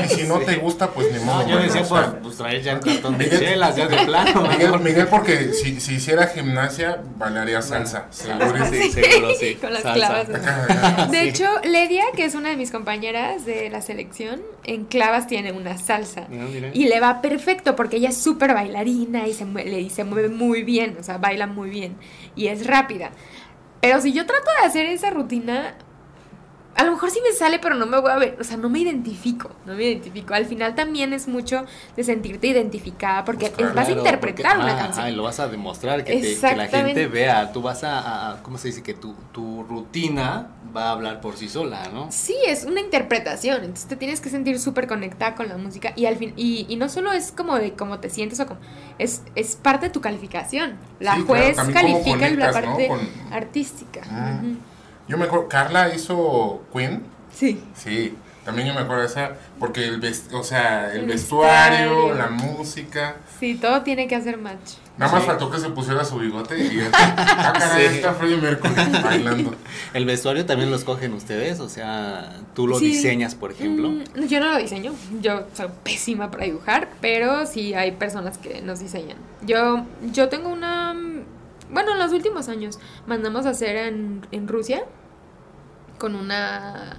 [0.00, 1.42] Y, si no te gusta, pues ni modo.
[1.42, 4.42] No, yo decía, pues, pues traer ya un cartón de chelas, ya de plano.
[4.42, 8.06] Miguel, Miguel, porque si, si hiciera gimnasia, bailaría salsa.
[8.10, 9.54] Seguro, sí, seguro, sí.
[9.60, 10.28] Con las clavas.
[11.10, 15.52] De hecho, Ledia, que es una de mis compañeras de la selección, en clavas tiene
[15.52, 16.26] una salsa.
[16.30, 20.04] Ah, y le va perfecto porque ella es súper bailarina y se, mueve, y se
[20.04, 21.96] mueve muy bien, o sea, baila muy bien.
[22.36, 23.10] Y es rápida.
[23.80, 25.74] Pero si yo trato de hacer esa rutina,
[26.80, 28.68] a lo mejor sí me sale, pero no me voy a ver, o sea, no
[28.70, 30.32] me identifico, no me identifico.
[30.34, 31.64] Al final también es mucho
[31.96, 33.74] de sentirte identificada porque Pues claro.
[33.74, 35.04] vas a interpretar porque- una ah, canción.
[35.04, 37.52] ah, y lo vas a demostrar, que, te- que la gente vea.
[37.52, 38.82] Tú vas a, a- ¿cómo se dice?
[38.82, 42.06] Que tu, tu rutina va a hablar por sí sola, ¿no?
[42.10, 46.06] Sí, es una interpretación, entonces te tienes que sentir súper conectada con la música y
[46.06, 48.60] al fin y, y no solo es como de cómo te sientes o como
[48.98, 50.76] es, es parte de tu calificación.
[51.00, 53.00] La Sí, juez califica la parte con-
[53.32, 54.00] artística.
[54.10, 54.40] Ah.
[55.10, 57.02] Yo me acuerdo, Carla hizo Queen.
[57.34, 57.60] Sí.
[57.74, 62.06] Sí, también yo me acuerdo de esa, porque el, ves- o sea, el El vestuario,
[62.06, 62.14] vestuario.
[62.14, 63.16] la música.
[63.40, 64.74] Sí, todo tiene que hacer match.
[64.98, 65.26] Nada más Sí.
[65.28, 67.94] faltó que se pusiera su bigote y ah, caray, Sí.
[67.96, 69.54] está Freddie Mercury bailando.
[69.94, 72.86] El vestuario también lo escogen ustedes, o sea, tú lo Sí.
[72.86, 73.88] diseñas, por ejemplo.
[73.90, 78.60] Mm, yo no lo diseño, yo soy pésima para dibujar, pero sí hay personas que
[78.62, 79.16] nos diseñan.
[79.42, 80.94] Yo, yo tengo una...
[81.72, 84.82] Bueno, en los últimos años mandamos a hacer en, en Rusia
[86.00, 86.98] con una,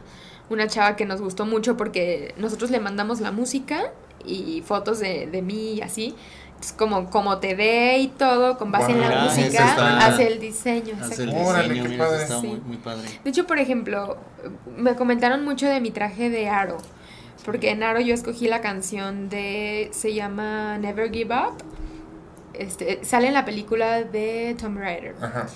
[0.50, 3.92] una chava que nos gustó mucho porque nosotros le mandamos la música
[4.24, 6.16] y fotos de, de mí y así.
[6.52, 10.40] Entonces, como, como te ve y todo, con base en la música, está- hace el
[10.40, 10.96] diseño.
[11.02, 12.22] Hace el diseño, qué padre.
[12.22, 12.48] está Sí.
[12.48, 13.10] muy, muy padre.
[13.24, 14.18] De hecho, por ejemplo,
[14.78, 16.78] me comentaron mucho de mi traje de Aro.
[17.44, 19.90] Porque en Aro yo escogí la canción de.
[19.92, 21.58] Se llama Never Give Up.
[22.54, 25.16] Este, sale en la película de Tomb Raider.
[25.22, 25.48] Ajá.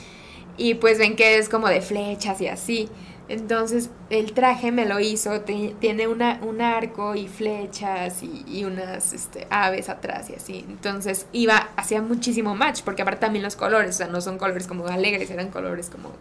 [0.57, 2.89] Y pues ven que es como de flechas y así.
[3.27, 8.65] Entonces el traje me lo hizo, te- tiene una, un arco y flechas y, y
[8.65, 10.65] unas este, aves atrás y así.
[10.69, 14.67] Entonces iba, hacía muchísimo match, porque aparte también los colores, o sea, no son colores
[14.67, 16.11] como alegres, eran colores como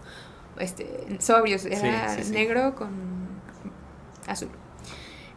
[0.58, 0.88] este,
[1.20, 2.32] sobrios, era Sí, sí, sí.
[2.34, 2.90] negro con
[4.26, 4.48] azul.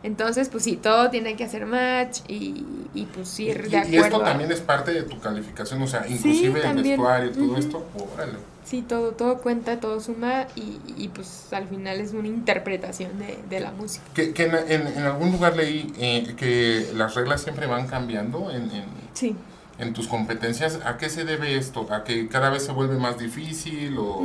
[0.03, 3.79] Entonces, pues sí, todo tiene que hacer match y, y pues ir Y, de y
[3.97, 4.05] acuerdo.
[4.05, 6.99] esto a- también es parte de tu calificación, o sea, inclusive el también.
[7.01, 8.33] vestuario, todo esto, órale.
[8.63, 13.39] Sí, todo, todo cuenta, todo suma y, y, pues al final es una interpretación de,
[13.49, 14.03] de la música.
[14.13, 18.51] Que, que en, en- en algún lugar leí eh, que las reglas siempre van cambiando
[18.51, 19.35] en, en, Sí.
[19.79, 20.79] en tus competencias.
[20.85, 21.87] ¿A qué se debe esto?
[21.91, 24.21] ¿A que cada vez se vuelve más difícil o...?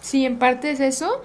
[0.00, 1.22] Sí, en parte es eso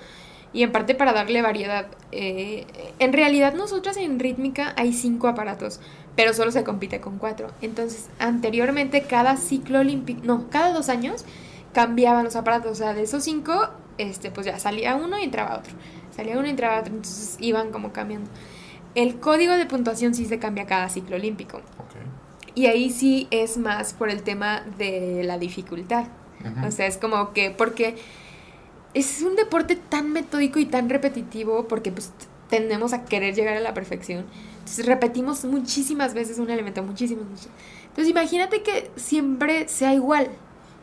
[0.54, 1.88] y en parte para darle variedad.
[2.12, 2.66] Eh,
[3.00, 5.80] en realidad nosotras en rítmica hay cinco aparatos,
[6.16, 7.52] pero solo se compite con cuatro.
[7.62, 11.26] Entonces, anteriormente cada ciclo olímpico, no, cada dos años
[11.74, 12.72] cambiaban los aparatos.
[12.72, 15.74] O sea, de esos cinco, este, pues ya salía uno y entraba otro.
[16.16, 16.94] Salía uno y entraba otro.
[16.96, 18.30] Entonces iban como cambiando.
[18.96, 21.58] El código de puntuación sí se cambia cada ciclo olímpico.
[21.58, 21.96] Ok.
[22.56, 26.06] Y ahí sí es más por el tema de la dificultad.
[26.40, 26.68] Ujú.
[26.68, 27.96] O sea, es como que, porque
[28.94, 32.12] es un deporte tan metódico y tan repetitivo, porque pues
[32.50, 34.26] tendemos a querer llegar a la perfección.
[34.60, 37.58] Entonces repetimos muchísimas veces un elemento, muchísimas, muchísimas.
[37.84, 40.30] Entonces imagínate que siempre sea igual.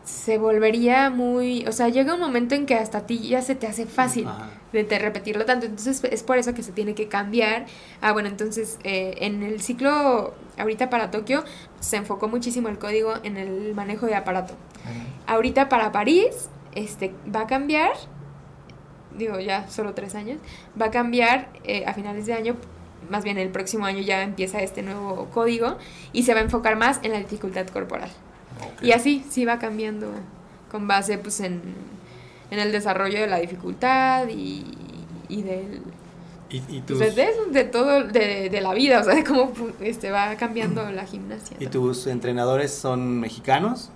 [0.05, 3.57] Se volvería muy, o sea, llega un momento en que hasta a ti ya se
[3.57, 4.51] te hace fácil Ajá.
[4.73, 5.67] de, de repetirlo tanto.
[5.67, 7.67] Entonces es por eso que se tiene que cambiar.
[8.01, 11.43] Ah, bueno, entonces eh, en el ciclo ahorita para Tokio
[11.81, 14.55] se enfocó muchísimo el código en el manejo de aparato.
[15.27, 17.91] Ahorita para París este, va a cambiar,
[19.19, 20.39] digo ya solo tres años,
[20.81, 22.55] va a cambiar eh, a finales de año,
[23.11, 25.79] más bien el próximo año ya empieza este nuevo código
[26.13, 28.11] y se va a enfocar más en la dificultad corporal.
[28.81, 30.07] Y así sí va cambiando
[30.71, 31.61] con base pues en,
[32.51, 34.65] en el desarrollo de la dificultad y,
[35.29, 35.83] y del
[36.49, 40.37] Y, y pues, de todo de, de la vida, o sea, de cómo este va
[40.37, 41.57] cambiando la gimnasia.
[41.59, 43.91] ¿Y tus entrenadores son mexicanos?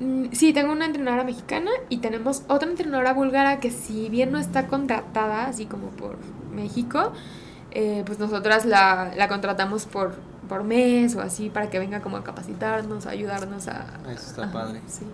[0.00, 4.38] Mm, Sí, tengo una entrenadora mexicana y tenemos otra entrenadora búlgara que si bien no
[4.38, 6.16] está contratada, así como por
[6.54, 7.12] México,
[7.70, 10.14] eh, pues nosotras la, la contratamos por,
[10.48, 13.86] por mes o así para que venga como a capacitarnos, a ayudarnos a...
[14.12, 14.80] Eso está ajá, padre.
[14.86, 15.04] Sí.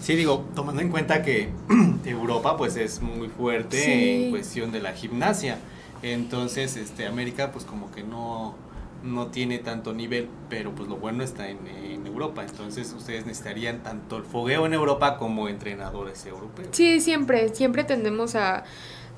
[0.00, 1.50] Sí, digo, tomando en cuenta que
[2.06, 4.24] Europa pues es muy fuerte Sí.
[4.24, 5.58] en cuestión de la gimnasia.
[6.02, 8.54] Entonces, este América pues como que no
[9.02, 12.42] no tiene tanto nivel, pero pues lo bueno está en, en Europa.
[12.42, 16.68] Entonces, ustedes necesitarían tanto el fogueo en Europa como entrenadores europeos.
[16.72, 18.64] Sí, siempre, siempre tendemos a,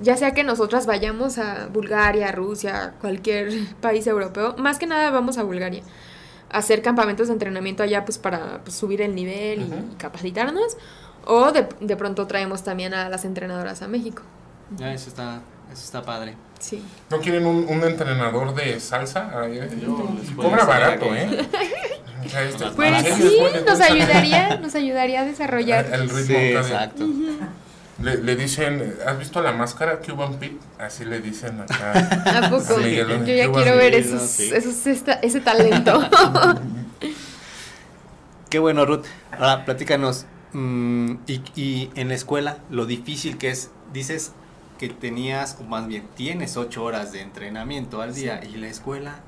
[0.00, 5.38] ya sea que nosotras vayamos a Bulgaria, Rusia, cualquier país europeo, más que nada vamos
[5.38, 5.82] a Bulgaria,
[6.50, 10.76] a hacer campamentos de entrenamiento allá pues para pues, subir el nivel y capacitarnos,
[11.24, 14.22] o de, de pronto traemos también a las entrenadoras a México.
[14.76, 16.36] Ya, eso está, eso está padre.
[16.60, 16.82] Sí.
[17.10, 19.30] ¿No quieren un, un entrenador de salsa?
[19.34, 21.14] Ay, eh, Yo Cobra barato.
[21.14, 21.48] ¿eh?
[22.24, 23.36] O sea, este- Pues sí,
[23.66, 25.86] nos ayudaría, nos ayudaría a desarrollar.
[25.92, 27.04] El ritmo Sí, exacto.
[28.00, 30.56] Le, le dicen, ¿has visto la máscara Cuban Pete?
[30.78, 31.92] Así le dicen acá.
[32.46, 32.80] ¿A poco?
[32.80, 34.50] Sí, Yo ya quiero ver esos, sí.
[34.54, 36.00] esos, esta- ese talento.
[38.50, 39.04] Qué bueno, Ruth.
[39.32, 40.26] Ahora, platícanos.
[40.52, 44.32] mm, y, y en la escuela, lo difícil que es, dices,
[44.78, 49.20] que tenías, o más bien tienes ocho horas de entrenamiento al día y la escuela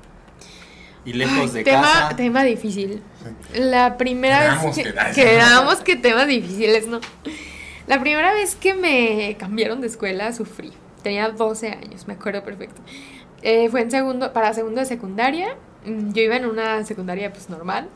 [1.05, 2.15] y lejos Ay, de tema, casa.
[2.15, 3.01] Tema difícil.
[3.53, 6.99] La primera Quedamos vez que- que, quedamos que temas difíciles, ¿no?
[7.87, 10.73] La primera vez que me cambiaron de escuela sufrí.
[11.03, 12.81] Tenía 12 años, me acuerdo perfecto.
[13.43, 15.55] Eh, fue en segundo, para segundo de secundaria.
[15.85, 17.87] Mm, Yo iba en una secundaria pues normal.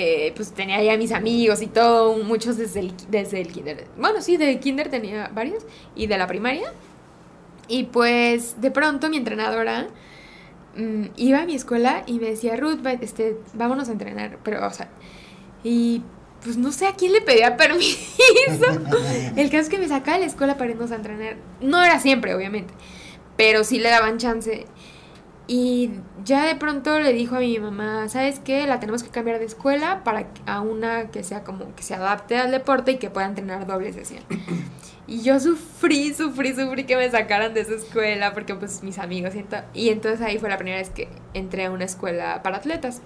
[0.00, 3.88] Eh, pues tenía ya mis amigos y todo, muchos desde el, desde el kinder.
[3.96, 5.64] Bueno, sí, de kinder tenía varios
[5.96, 6.72] y de la primaria.
[7.66, 9.88] Y pues de pronto mi entrenadora
[10.76, 14.38] mm, iba a mi escuela y me decía, Ruth, este, vámonos a entrenar.
[14.44, 14.88] Pero, o sea,
[15.64, 16.02] y
[16.44, 17.98] pues no sé a quién le pedía permiso.
[19.36, 21.38] El caso es que me sacaba de la escuela para irnos a entrenar.
[21.60, 22.72] No era siempre, obviamente,
[23.36, 24.64] pero sí le daban chance.
[25.50, 25.92] Y
[26.26, 28.66] ya de pronto le dijo a mi mamá, ¿sabes qué?
[28.66, 32.36] La tenemos que cambiar de escuela para a una que sea como que se adapte
[32.36, 34.22] al deporte y que pueda entrenar doble sesión.
[35.06, 39.32] Y yo sufrí, sufrí, sufrí que me sacaran de esa escuela porque pues mis amigos
[39.34, 39.42] y,
[39.72, 43.00] y entonces ahí fue la primera vez que entré a una escuela para atletas,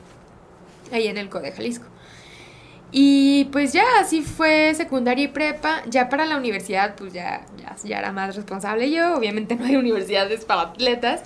[0.91, 1.87] ahí en el CODE Jalisco.
[2.91, 7.77] Y pues ya así fue secundaria y prepa, ya para la universidad pues ya, ya,
[7.85, 11.23] ya era más responsable yo, obviamente no hay universidades para atletas,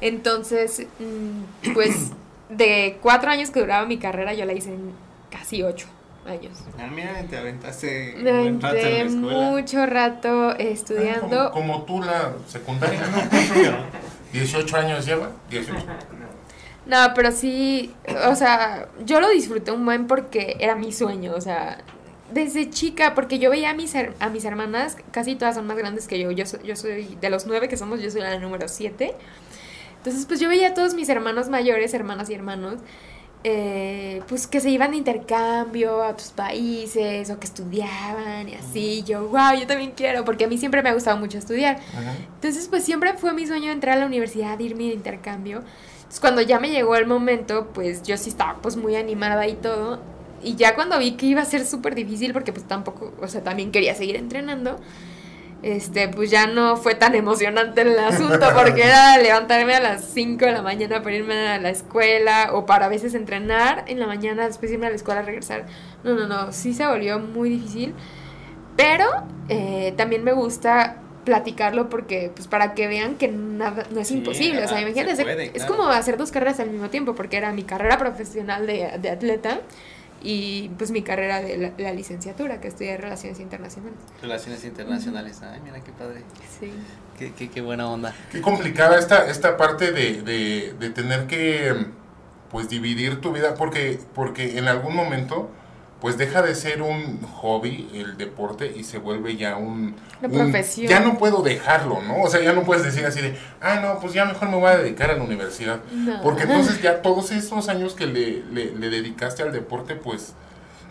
[0.00, 2.10] entonces mm, pues
[2.48, 4.92] de cuatro años que duraba mi carrera yo la hice en
[5.30, 5.86] casi ocho
[6.26, 6.52] años.
[6.78, 9.50] Ah, mira, te aventaste un Me buen rato en la aventé escuela.
[9.50, 11.50] mucho rato Ah, estudiando.
[11.50, 13.90] Como, como tú la secundaria, ¿no?
[14.32, 15.30] 18 años lleva.
[15.50, 15.82] 18.
[16.86, 17.94] No, pero sí,
[18.26, 21.78] o sea, yo lo disfruté un buen porque era mi sueño, o sea,
[22.32, 25.76] desde chica, porque yo veía a mis, her- a mis hermanas, casi todas son más
[25.76, 28.38] grandes que yo, yo soy, yo soy de los nueve que somos, yo soy la
[28.38, 29.14] número siete.
[30.00, 32.76] Entonces, pues yo veía a todos mis hermanos mayores, hermanas y hermanos,
[33.44, 39.02] eh, pues que se iban de intercambio a otros países o que estudiaban y así.
[39.02, 41.76] Yo, wow, yo también quiero, porque a mí siempre me ha gustado mucho estudiar.
[41.96, 42.14] Ajá.
[42.34, 45.62] Entonces, pues siempre fue mi sueño entrar a la universidad, irme de intercambio.
[45.96, 49.54] Entonces, cuando ya me llegó el momento, pues yo sí estaba pues muy animada y
[49.54, 50.00] todo.
[50.42, 53.42] Y ya cuando vi que iba a ser súper difícil, porque pues tampoco, o sea,
[53.42, 54.78] también quería seguir entrenando,
[55.62, 60.44] este, pues ya no fue tan emocionante el asunto, porque era levantarme a las 5
[60.44, 64.06] de la mañana para irme a la escuela, o para a veces entrenar en la
[64.06, 65.66] mañana, después irme a la escuela, regresar.
[66.02, 67.94] No, no, no, sí se volvió muy difícil.
[68.76, 69.06] Pero
[69.48, 74.14] eh, también me gusta platicarlo porque, pues, para que vean que nada, no es Sí,
[74.14, 74.64] imposible.
[74.64, 75.76] O sea, imagínate, se puede, es claro.
[75.76, 79.60] como hacer dos carreras al mismo tiempo, porque era mi carrera profesional de, de atleta
[80.22, 83.98] y, pues, mi carrera de la, la licenciatura, que estudié Relaciones Internacionales.
[84.20, 85.40] Relaciones internacionales.
[85.42, 86.22] Ay, mira qué padre.
[86.58, 86.72] Sí.
[87.18, 88.14] Qué, qué, qué buena onda.
[88.32, 91.86] Qué complicada esta, esta parte de, de, de tener que
[92.50, 95.50] pues dividir tu vida porque, porque en algún momento
[96.00, 99.96] pues deja de ser un hobby el deporte y se vuelve ya un...
[100.20, 100.88] Profesión.
[100.88, 102.22] Ya no puedo dejarlo, ¿no?
[102.22, 104.70] O sea, ya no puedes decir así de, ah, no, pues ya mejor me voy
[104.70, 105.80] a dedicar a la universidad.
[105.92, 106.22] No.
[106.22, 110.32] Porque entonces ya todos esos años que le, le, le dedicaste al deporte, pues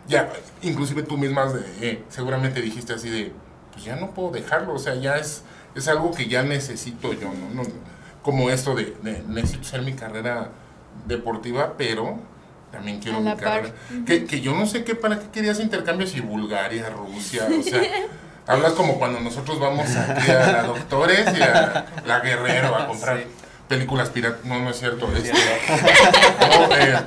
[0.08, 0.30] ya,
[0.62, 1.52] inclusive tú misma
[1.82, 3.32] eh, seguramente dijiste así de,
[3.72, 5.44] pues ya no puedo dejarlo, o sea, ya es,
[5.76, 7.64] es algo que ya necesito yo, ¿no?
[7.64, 7.70] no
[8.22, 10.50] como esto de, de necesito hacer mi carrera
[11.08, 12.20] deportiva, pero
[12.72, 13.74] también quiero A mi carrera.
[14.06, 17.82] Que, que yo no sé qué, para qué querías intercambios y Bulgaria, Rusia, o sea...
[18.48, 23.20] Hablas como cuando nosotros vamos aquí a la Doctores y a la Guerrero a comprar
[23.20, 23.28] Sí.
[23.68, 24.44] películas piratas.
[24.44, 25.08] No, no es cierto.
[25.16, 25.34] Sí, este,
[26.68, 27.00] no, eh,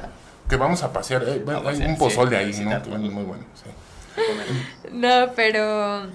[0.48, 1.24] que vamos a pasear.
[1.26, 2.96] eh, bueno, hay pasear, un pozol sí, de ahí, ¿no?
[2.98, 3.44] Muy bueno.
[3.56, 3.70] sí.
[4.92, 6.06] No, pero...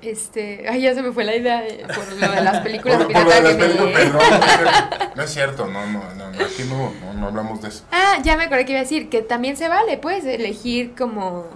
[0.00, 3.12] Este, ay, ya se me fue la idea de- por lo de las películas Por,
[3.12, 5.10] por lo de las películas, no es cierto.
[5.16, 6.02] No es cierto, no, no,
[6.44, 7.82] aquí no, no, no hablamos de eso.
[7.90, 11.46] Ah, ya me acordé que iba a decir que también se vale, puedes elegir como,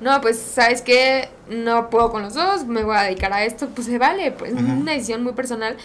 [0.00, 3.68] no, pues sabes que no puedo con los dos, me voy a dedicar a esto,
[3.74, 5.76] pues se vale, pues una decisión muy personal,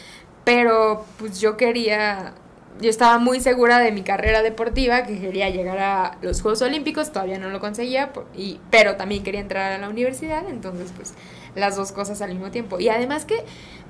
[0.46, 2.32] pero pues yo quería,
[2.80, 7.12] yo estaba muy segura de mi carrera deportiva, que quería llegar a los Juegos Olímpicos,
[7.12, 11.14] todavía no lo conseguía, por- y, pero también quería entrar a la universidad, entonces pues
[11.56, 12.80] las dos cosas al mismo tiempo.
[12.80, 13.44] Y además que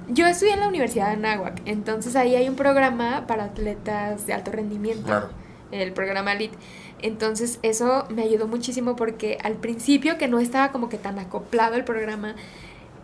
[0.09, 4.33] yo estudié en la Universidad de Anáhuac, entonces ahí hay un programa para atletas de
[4.33, 5.29] alto rendimiento Claro.
[5.71, 6.57] el programa Elite.
[7.03, 11.75] Entonces eso me ayudó muchísimo porque al principio que no estaba como que tan acoplado
[11.75, 12.35] el programa,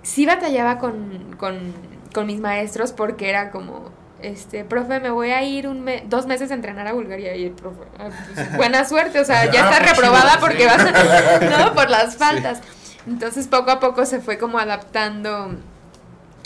[0.03, 1.73] sí batallaba con, con,
[2.13, 3.89] con mis maestros porque era como,
[4.21, 7.45] este, profe, me voy a ir un me- dos meses a entrenar a Bulgaria y
[7.45, 10.79] el profe, "Ah, pues, buena suerte, o sea, ya Ah, estás pues, reprobada porque vas
[10.79, 11.73] a, ¿no?
[11.73, 12.61] Por las faltas.
[13.07, 15.51] Entonces poco a poco se fue como adaptando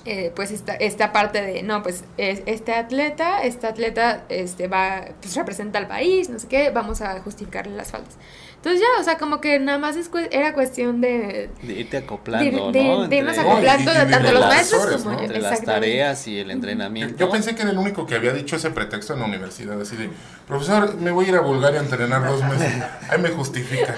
[0.06, 5.06] eh, pues esta, esta parte de, no, pues es- este atleta, este atleta este, va,
[5.22, 8.16] pues representa al país, no sé qué, vamos a justificarle las faltas.
[8.64, 11.50] Entonces ya, o sea, como que nada más es cu- era cuestión de...
[11.64, 13.08] De irte acoplando, de- ¿no?
[13.08, 15.18] de irnos Entre- acoplando y- y- tanto los maestros horas, como ¿no?
[15.18, 15.24] yo.
[15.26, 17.16] entre las tareas y el entrenamiento.
[17.18, 19.96] Yo pensé que era el único que había dicho ese pretexto en la universidad, así
[19.96, 20.12] de,
[20.48, 22.72] profesor, me voy a ir a Bulgaria a entrenar dos meses.
[23.10, 23.96] Ahí me justifica,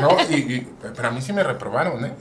[0.00, 0.16] ¿no?
[0.30, 2.12] Y, y- pero a mí sí me reprobaron, ¿eh?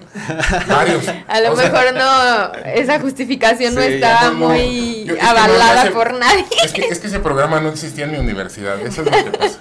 [0.67, 1.05] Varios.
[1.29, 4.47] A lo O sea, mejor no, esa justificación no Sí, estaba no, no.
[4.49, 6.43] muy Yo- es que no, avalada por nadie.
[6.61, 9.37] Es que, es que ese programa no existía en mi universidad, eso es lo que
[9.37, 9.59] pasa.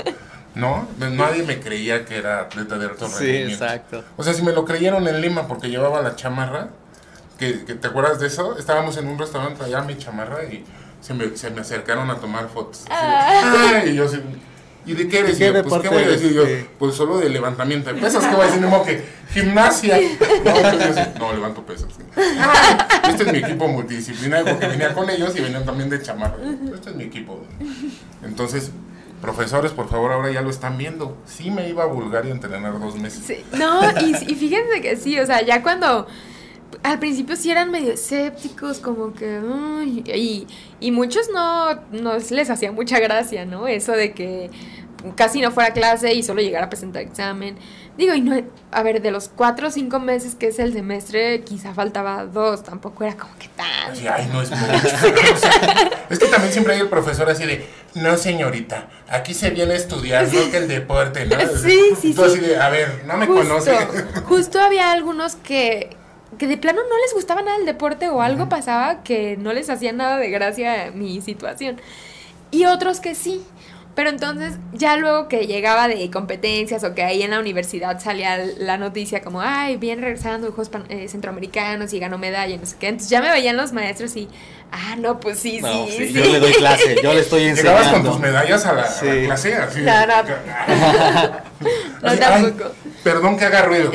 [0.55, 0.87] ¿No?
[0.99, 3.65] Nadie me creía que era atleta de alto Sí, rendimiento.
[3.65, 4.05] exacto.
[4.17, 6.69] O sea, si me lo creyeron en Lima porque llevaba la chamarra,
[7.39, 8.57] que, que- ¿te acuerdas de eso?
[8.59, 10.65] Estábamos en un restaurante allá mi chamarra y
[11.01, 12.85] se me, se me acercaron a tomar fotos.
[12.89, 14.21] "Ay", y yo así,
[14.87, 15.37] ¿y de qué eres?
[15.39, 16.33] ¿De Y qué yo, pues, ¿qué deporte voy a decir?
[16.33, 16.67] Yo, Sí.
[16.79, 18.63] pues solo de levantamiento de pesas, ¿qué voy a decir?
[18.63, 19.99] Modo que gimnasia.
[20.45, 21.89] No, entonces yo no, levanto pesas.
[22.17, 26.37] "Ah, este es mi equipo multidisciplinario porque venía con ellos y venían también de chamarra.
[26.73, 27.45] Este es mi equipo.
[28.23, 28.71] Entonces,
[29.25, 31.17] profesores, por favor, ahora ya lo están viendo.
[31.25, 33.45] Sí me iba a Bulgaria a entrenar dos meses.
[33.53, 36.07] No, y, fíjense que sí, o sea, ya cuando
[36.83, 39.41] al principio sí eran medio escépticos, como que,
[40.07, 40.47] y,
[40.81, 43.67] y muchos no, no les hacía mucha gracia, ¿no?
[43.67, 44.51] Eso de que
[45.17, 47.57] casi no fuera a clase y solo llegara a presentar examen.
[47.97, 48.35] Digo, y no,
[48.73, 52.65] a ver, de los cuatro o cinco meses que es el semestre, quizá faltaba dos,
[52.65, 53.93] tampoco era como que tan...
[53.93, 54.63] Así, ay, no es mucho.
[54.65, 59.51] O sea, es que también siempre hay el profesor así de, no señorita, aquí se
[59.51, 61.37] viene a estudiar, no que el deporte, ¿no?
[61.63, 62.31] Sí, sí, Tú sí.
[62.33, 63.77] así de, a ver, no me justo, conoce.
[64.25, 65.97] justo había algunos que,
[66.37, 69.71] que de plano no les gustaba nada el deporte o algo pasaba que no les
[69.71, 71.81] hacía nada de gracia mi situación.
[72.51, 73.45] Y otros que sí.
[73.95, 78.39] Pero entonces, ya luego que llegaba de competencias o que ahí en la universidad salía
[78.59, 82.67] la noticia como, ay, viene regresando Juegos Pan- eh, Centroamericanos y ganó medalla y no
[82.67, 82.89] sé qué.
[82.89, 84.29] Entonces ya me veían los maestros y,
[84.73, 86.13] ah, no, pues sí, No, sí, sí, sí.
[86.13, 87.81] yo le doy clase, yo le estoy enseñando.
[87.83, 89.25] Llegabas con tus medallas a la, a la Sí.
[89.27, 89.81] clase, así.
[89.83, 90.15] No, no.
[92.19, 92.73] Tampoco.
[93.03, 93.91] perdón que haga ruido.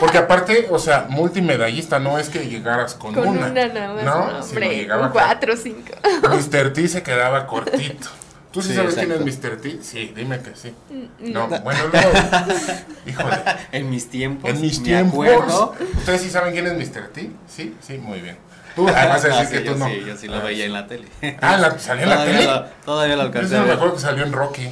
[0.00, 3.46] Porque aparte, o sea, multimedallista no es que llegaras con, Con una.
[3.48, 4.32] una, nada más, ¿no?
[4.32, 5.92] no, Sino hombre, llegaba cuatro o cinco.
[6.22, 6.72] Mr.
[6.72, 8.08] T se quedaba cortito.
[8.56, 9.16] ¿Tú sí, Sí, sabes exacto.
[9.18, 9.56] quién es Mr.
[9.60, 9.78] T?
[9.82, 10.72] Sí, dime que sí.
[11.20, 12.08] No, bueno, luego.
[13.06, 13.36] Híjole.
[13.72, 15.12] En mis tiempos, En mis tiempos.
[15.28, 15.74] acuerdo.
[15.98, 17.08] ¿Ustedes sí saben quién es Mr.
[17.08, 17.30] T?
[17.46, 18.38] Sí, sí, muy bien.
[18.74, 19.86] Tú ah, vas a decir No, que tú yo no.
[19.88, 21.06] sí, yo sí lo Ah, veía en la tele.
[21.42, 22.50] Ah, la- salió en la Todavía tele.
[22.50, 23.74] lo- todavía lo Yo alcancé sí a me ver.
[23.74, 24.68] acuerdo que salió en Rocky.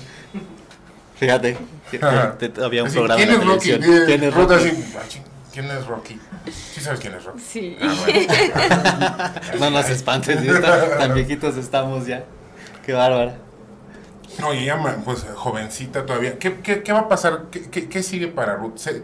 [1.18, 1.56] Fíjate,
[2.64, 3.68] había un Así, programa ¿Quién de es Rocky?
[3.70, 4.02] televisión.
[4.02, 4.54] Eh, ¿Quién es Rocky?
[4.54, 5.00] así, ah,
[5.52, 6.20] ¿Quién es Rocky?
[6.72, 7.40] Sí sabes quién es Rocky.
[7.40, 7.76] Sí.
[7.82, 9.60] Ah, bueno.
[9.60, 10.38] No nos espantes,
[10.98, 12.24] tan viejitos estamos ya.
[12.84, 13.36] Qué bárbara.
[14.40, 16.38] No, y ella, pues, jovencita todavía.
[16.38, 17.46] ¿Qué, qué, qué va a pasar?
[17.50, 18.76] ¿Qué, qué, qué sigue para Ruth?
[18.78, 19.02] Se-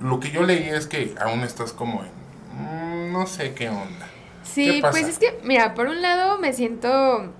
[0.00, 2.10] lo que yo leí es que aún estás como en...
[3.10, 4.08] mm, no sé qué onda.
[4.42, 4.90] Sí, ¿Qué pasa?
[4.92, 7.32] pues es que, mira, por un lado me siento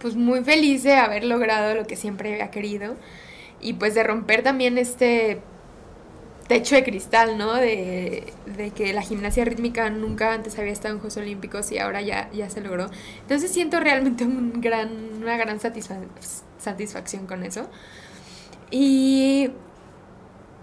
[0.00, 2.96] pues muy feliz de haber logrado lo que siempre había querido
[3.60, 5.42] y pues de romper también este
[6.46, 7.54] techo de cristal, ¿no?
[7.54, 12.02] De, de que la gimnasia rítmica nunca antes había estado en Juegos Olímpicos y ahora
[12.02, 12.90] ya, ya se logró.
[13.22, 14.90] Entonces siento realmente un gran,
[15.22, 15.98] una gran satisfa-
[16.58, 17.68] satisfacción con eso.
[18.70, 19.50] Y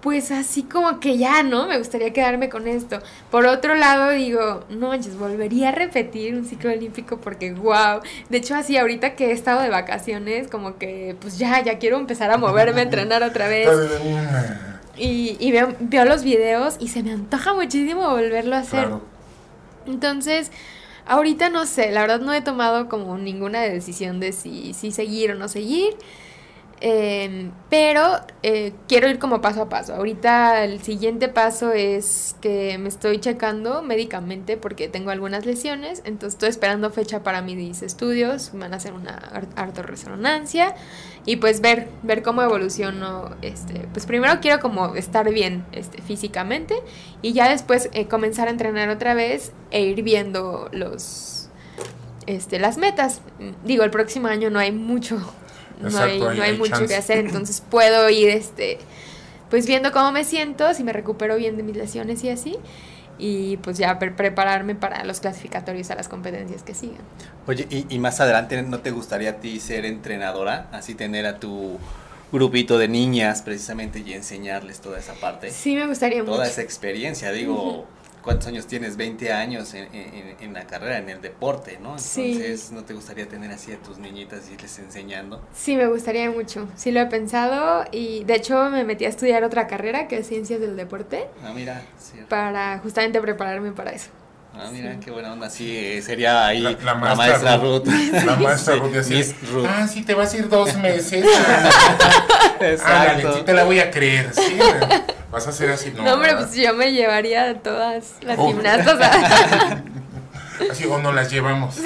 [0.01, 1.67] pues así como que ya, ¿no?
[1.67, 2.99] Me gustaría quedarme con esto.
[3.29, 8.01] Por otro lado, digo, no manches, volvería a repetir un ciclo olímpico porque, wow.
[8.29, 11.97] De hecho, así ahorita que he estado de vacaciones, como que, pues ya, ya quiero
[11.97, 13.69] empezar a moverme, a entrenar otra vez.
[14.97, 18.87] Y, y veo, veo los videos y se me antoja muchísimo volverlo a hacer.
[18.87, 19.01] Claro.
[19.85, 20.51] Entonces,
[21.05, 25.31] ahorita no sé, la verdad no he tomado como ninguna decisión de si, si seguir
[25.31, 25.95] o no seguir.
[26.83, 29.93] Em, pero eh, quiero ir como paso a paso.
[29.93, 36.01] Ahorita el siguiente paso es que me estoy checando médicamente porque tengo algunas lesiones.
[36.05, 38.53] Entonces estoy esperando fecha para mis estudios.
[38.53, 39.13] Me van a hacer una
[39.55, 40.73] artorresonancia
[41.23, 43.35] y pues ver, ver cómo evoluciono.
[43.43, 46.75] Este, pues primero quiero como estar bien este, físicamente
[47.21, 51.49] y ya después eh, comenzar a entrenar otra vez e ir viendo los
[52.25, 53.21] este, las metas.
[53.63, 55.19] Digo, el próximo año no hay mucho,
[55.87, 56.87] Exacto, hay, hay- no hay hay mucho chance.
[56.87, 58.77] que hacer, entonces puedo ir este
[59.49, 62.57] pues viendo cómo me siento, si me recupero bien de mis lesiones y así.
[63.19, 67.01] Y pues ya pre- prepararme para los clasificatorios a las competencias que sigan.
[67.45, 70.69] Oye, y, y más adelante, ¿no te gustaría a ti ser entrenadora?
[70.71, 71.77] Así tener a tu
[72.31, 75.51] grupito de niñas precisamente y enseñarles toda esa parte.
[75.51, 76.49] Sí, me gustaría toda mucho.
[76.49, 77.31] esa experiencia.
[77.31, 77.85] Digo,
[78.23, 78.97] ¿cuántos años tienes?
[78.97, 81.97] 20 años en, en- en la carrera, en el deporte, ¿no?
[81.99, 82.33] Sí.
[82.33, 85.41] Entonces, ¿no te gustaría tener así a tus niñitas y irles enseñando?
[85.53, 86.67] Sí, me gustaría mucho.
[86.75, 90.27] Sí lo he pensado y de hecho me metí a estudiar otra carrera que es
[90.27, 91.81] Ciencias del Deporte Ah, mira,
[92.29, 94.09] para justamente prepararme para eso.
[94.63, 95.49] Ah, mira, qué buena onda.
[95.49, 97.85] Sí, eh, sería ahí La- la, la maestra maestra Ruth.
[97.87, 98.23] Ruth.
[98.25, 99.65] La maestra Ruth decía, Miss Ruth.
[99.67, 101.25] ah, sí, te vas a ir dos meses.
[102.61, 104.57] Sí te la voy a creer, sí.
[105.31, 106.03] Vas a ser así, no.
[106.03, 108.47] No, hombre, pues yo me llevaría a todas las Oh.
[108.47, 108.99] gimnastas.
[109.01, 109.83] a-
[110.71, 111.77] Así, o no las llevamos.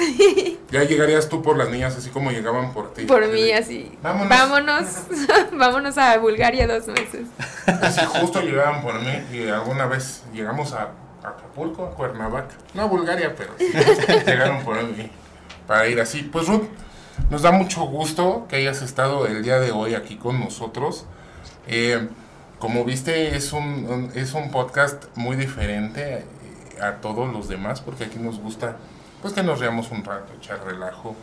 [0.70, 3.04] Ya llegarías tú por las niñas, así como llegaban por ti.
[3.04, 3.90] por mí, así.
[4.02, 4.28] Vámonos.
[4.28, 4.86] Vámonos.
[5.52, 7.22] Vámonos a Bulgaria dos meses.
[7.66, 10.90] Así justo llegaban por mí y alguna vez llegamos a
[11.22, 12.54] Acapulco, Cuernavaca.
[12.74, 13.66] No a Bulgaria, pero sí,
[14.26, 15.10] llegaron por mí
[15.66, 16.22] para ir así.
[16.22, 16.64] Pues Ruth,
[17.30, 21.06] nos da mucho gusto que hayas estado el día de hoy aquí con nosotros.
[21.66, 22.08] Eh,
[22.58, 26.24] como viste, es un, un- es un podcast muy diferente eh,
[26.82, 28.76] a todos los demás porque aquí nos gusta
[29.22, 31.16] pues que nos reamos un rato, echar relajo.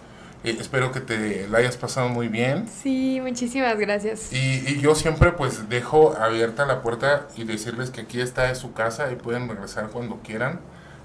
[0.44, 2.68] Eh, espero que te la hayas pasado muy bien.
[2.68, 4.34] Sí, muchísimas gracias.
[4.34, 8.58] Y, y yo siempre pues dejo abierta la puerta y decirles que aquí está es
[8.58, 10.60] su casa y pueden regresar cuando quieran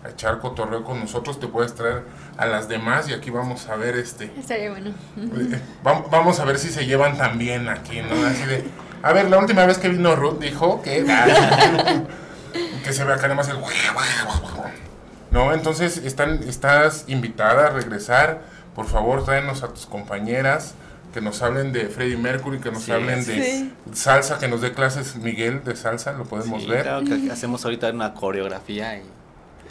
[0.04, 1.38] a echar cotorreo con nosotros.
[1.38, 2.02] Te puedes traer
[2.36, 4.30] a las demás y aquí vamos a ver este...
[4.38, 4.90] Estaría bueno.
[5.16, 8.26] eh, vam- vamos a ver si se llevan tan bien aquí, ¿no?
[8.26, 8.64] Así de...
[9.02, 11.04] A ver, la última vez que vino Ruth dijo que...
[12.84, 13.58] que se ve acá además el...
[15.30, 18.40] No, entonces están, estás invitada a regresar.
[18.78, 20.74] Por favor, tráenos a tus compañeras
[21.12, 23.74] que nos hablen de Freddie Mercury, que nos Sí, hablen de sí.
[23.92, 26.82] salsa, que nos dé clases Miguel de salsa, lo podemos Sí, ver.
[26.82, 29.02] claro que hacemos ahorita una coreografía y,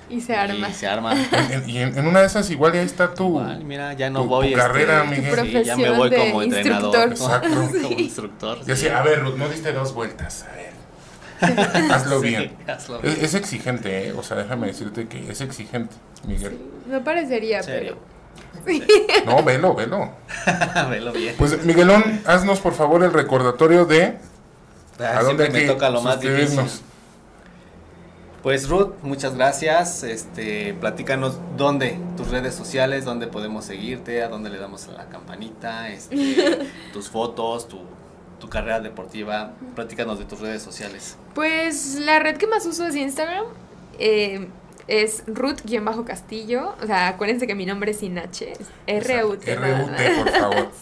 [0.10, 0.68] Y se arma.
[0.68, 1.14] y se arma.
[1.52, 3.28] En- y en, en una de esas igual ya está tu...
[3.30, 4.52] Igual, mira, ya no tu- voy.
[4.52, 5.46] tu carrera, este, Miguel.
[5.46, 7.10] sí, ya me voy como entrenador.
[7.12, 7.50] Exacto.
[7.50, 8.60] como instructor.
[8.66, 8.82] Ya sí.
[8.82, 11.92] sé, a ver, Ruth, no diste dos vueltas, a ver.
[11.92, 12.52] Hazlo Sí, bien.
[12.68, 13.18] hazlo Es, bien.
[13.22, 14.12] es exigente, ¿eh?
[14.18, 15.96] O sea, déjame decirte que es exigente,
[16.28, 16.58] Miguel.
[16.88, 17.64] No parecería, ¿En
[19.26, 20.12] No, velo, velo.
[20.90, 21.36] Velo bien.
[21.38, 24.18] Pues, Miguelón, haznos por favor el recordatorio de
[25.00, 26.60] Ah, a dónde hay me que toca lo más difícil.
[28.44, 30.04] Pues Ruth, muchas gracias.
[30.04, 35.06] Este, platícanos dónde, tus redes sociales, dónde podemos seguirte, a dónde le damos a la
[35.06, 36.60] campanita, este,
[36.94, 37.80] tus fotos, tu,
[38.40, 39.54] tu carrera deportiva.
[39.76, 41.18] Platícanos de tus redes sociales.
[41.34, 43.46] Pues la red que más uso es Instagram.
[44.00, 44.48] eh,
[44.88, 46.76] es Ruth-Castillo.
[46.82, 48.54] O sea, acuérdense que mi nombre es sin H.
[48.88, 49.56] Es R-U-T.
[49.56, 50.68] RUT, por favor.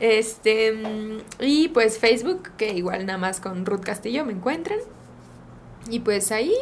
[0.00, 0.72] Este.
[0.72, 4.78] mm, Y pues Facebook, que igual nada más con Ruth Castillo me encuentran.
[5.90, 6.54] Y pues ahí,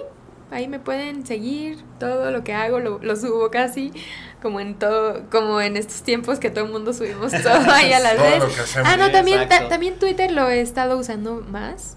[0.50, 1.78] ahí me pueden seguir.
[2.00, 3.92] Todo lo que hago lo, lo subo casi.
[4.40, 8.00] Como en todo, como en estos tiempos que todo el mundo subimos todo ahí a
[8.00, 8.38] la Todo vez.
[8.38, 8.88] lo que hacemos.
[8.90, 11.96] Ah, no, también, ta- también Twitter lo he estado usando más.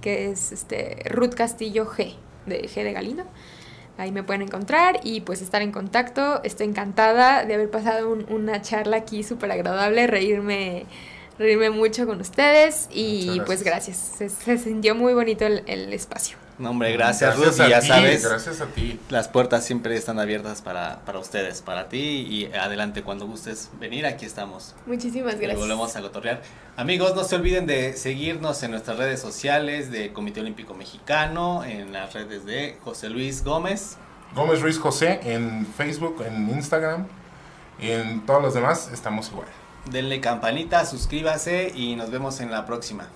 [0.00, 3.24] Que es este Ruth Castillo G, de G de Galino.
[3.98, 6.42] Ahí me pueden encontrar y pues estar en contacto.
[6.44, 10.86] Estoy encantada de haber pasado un- una charla aquí súper agradable, reírme,
[11.38, 14.14] reírme mucho con ustedes y pues gracias.
[14.18, 14.32] gracias.
[14.42, 16.36] Se, se sintió muy bonito el, el espacio.
[16.62, 17.58] No, hombre, gracias, Ruth.
[17.60, 19.00] a Y ya ti, sabes, Gracias a ti.
[19.08, 21.98] las puertas siempre están abiertas para, para ustedes, para ti.
[21.98, 24.74] Y adelante, cuando gustes venir, aquí estamos.
[24.86, 25.58] Muchísimas Y gracias.
[25.58, 26.40] volvemos a cotorrear.
[26.76, 31.92] Amigos, no se olviden de seguirnos en nuestras redes sociales de Comité Olímpico Mexicano, en
[31.92, 33.96] las redes de José Luis Gómez.
[34.34, 37.06] Gómez Ruiz José en Facebook, en Instagram.
[37.80, 39.48] Y en todos los demás estamos igual.
[39.90, 43.08] Denle campanita, suscríbase y nos vemos en la próxima.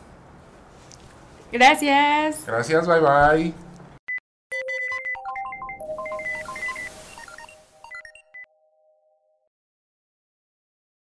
[1.52, 2.44] Gracias.
[2.46, 3.65] Gracias, bye bye.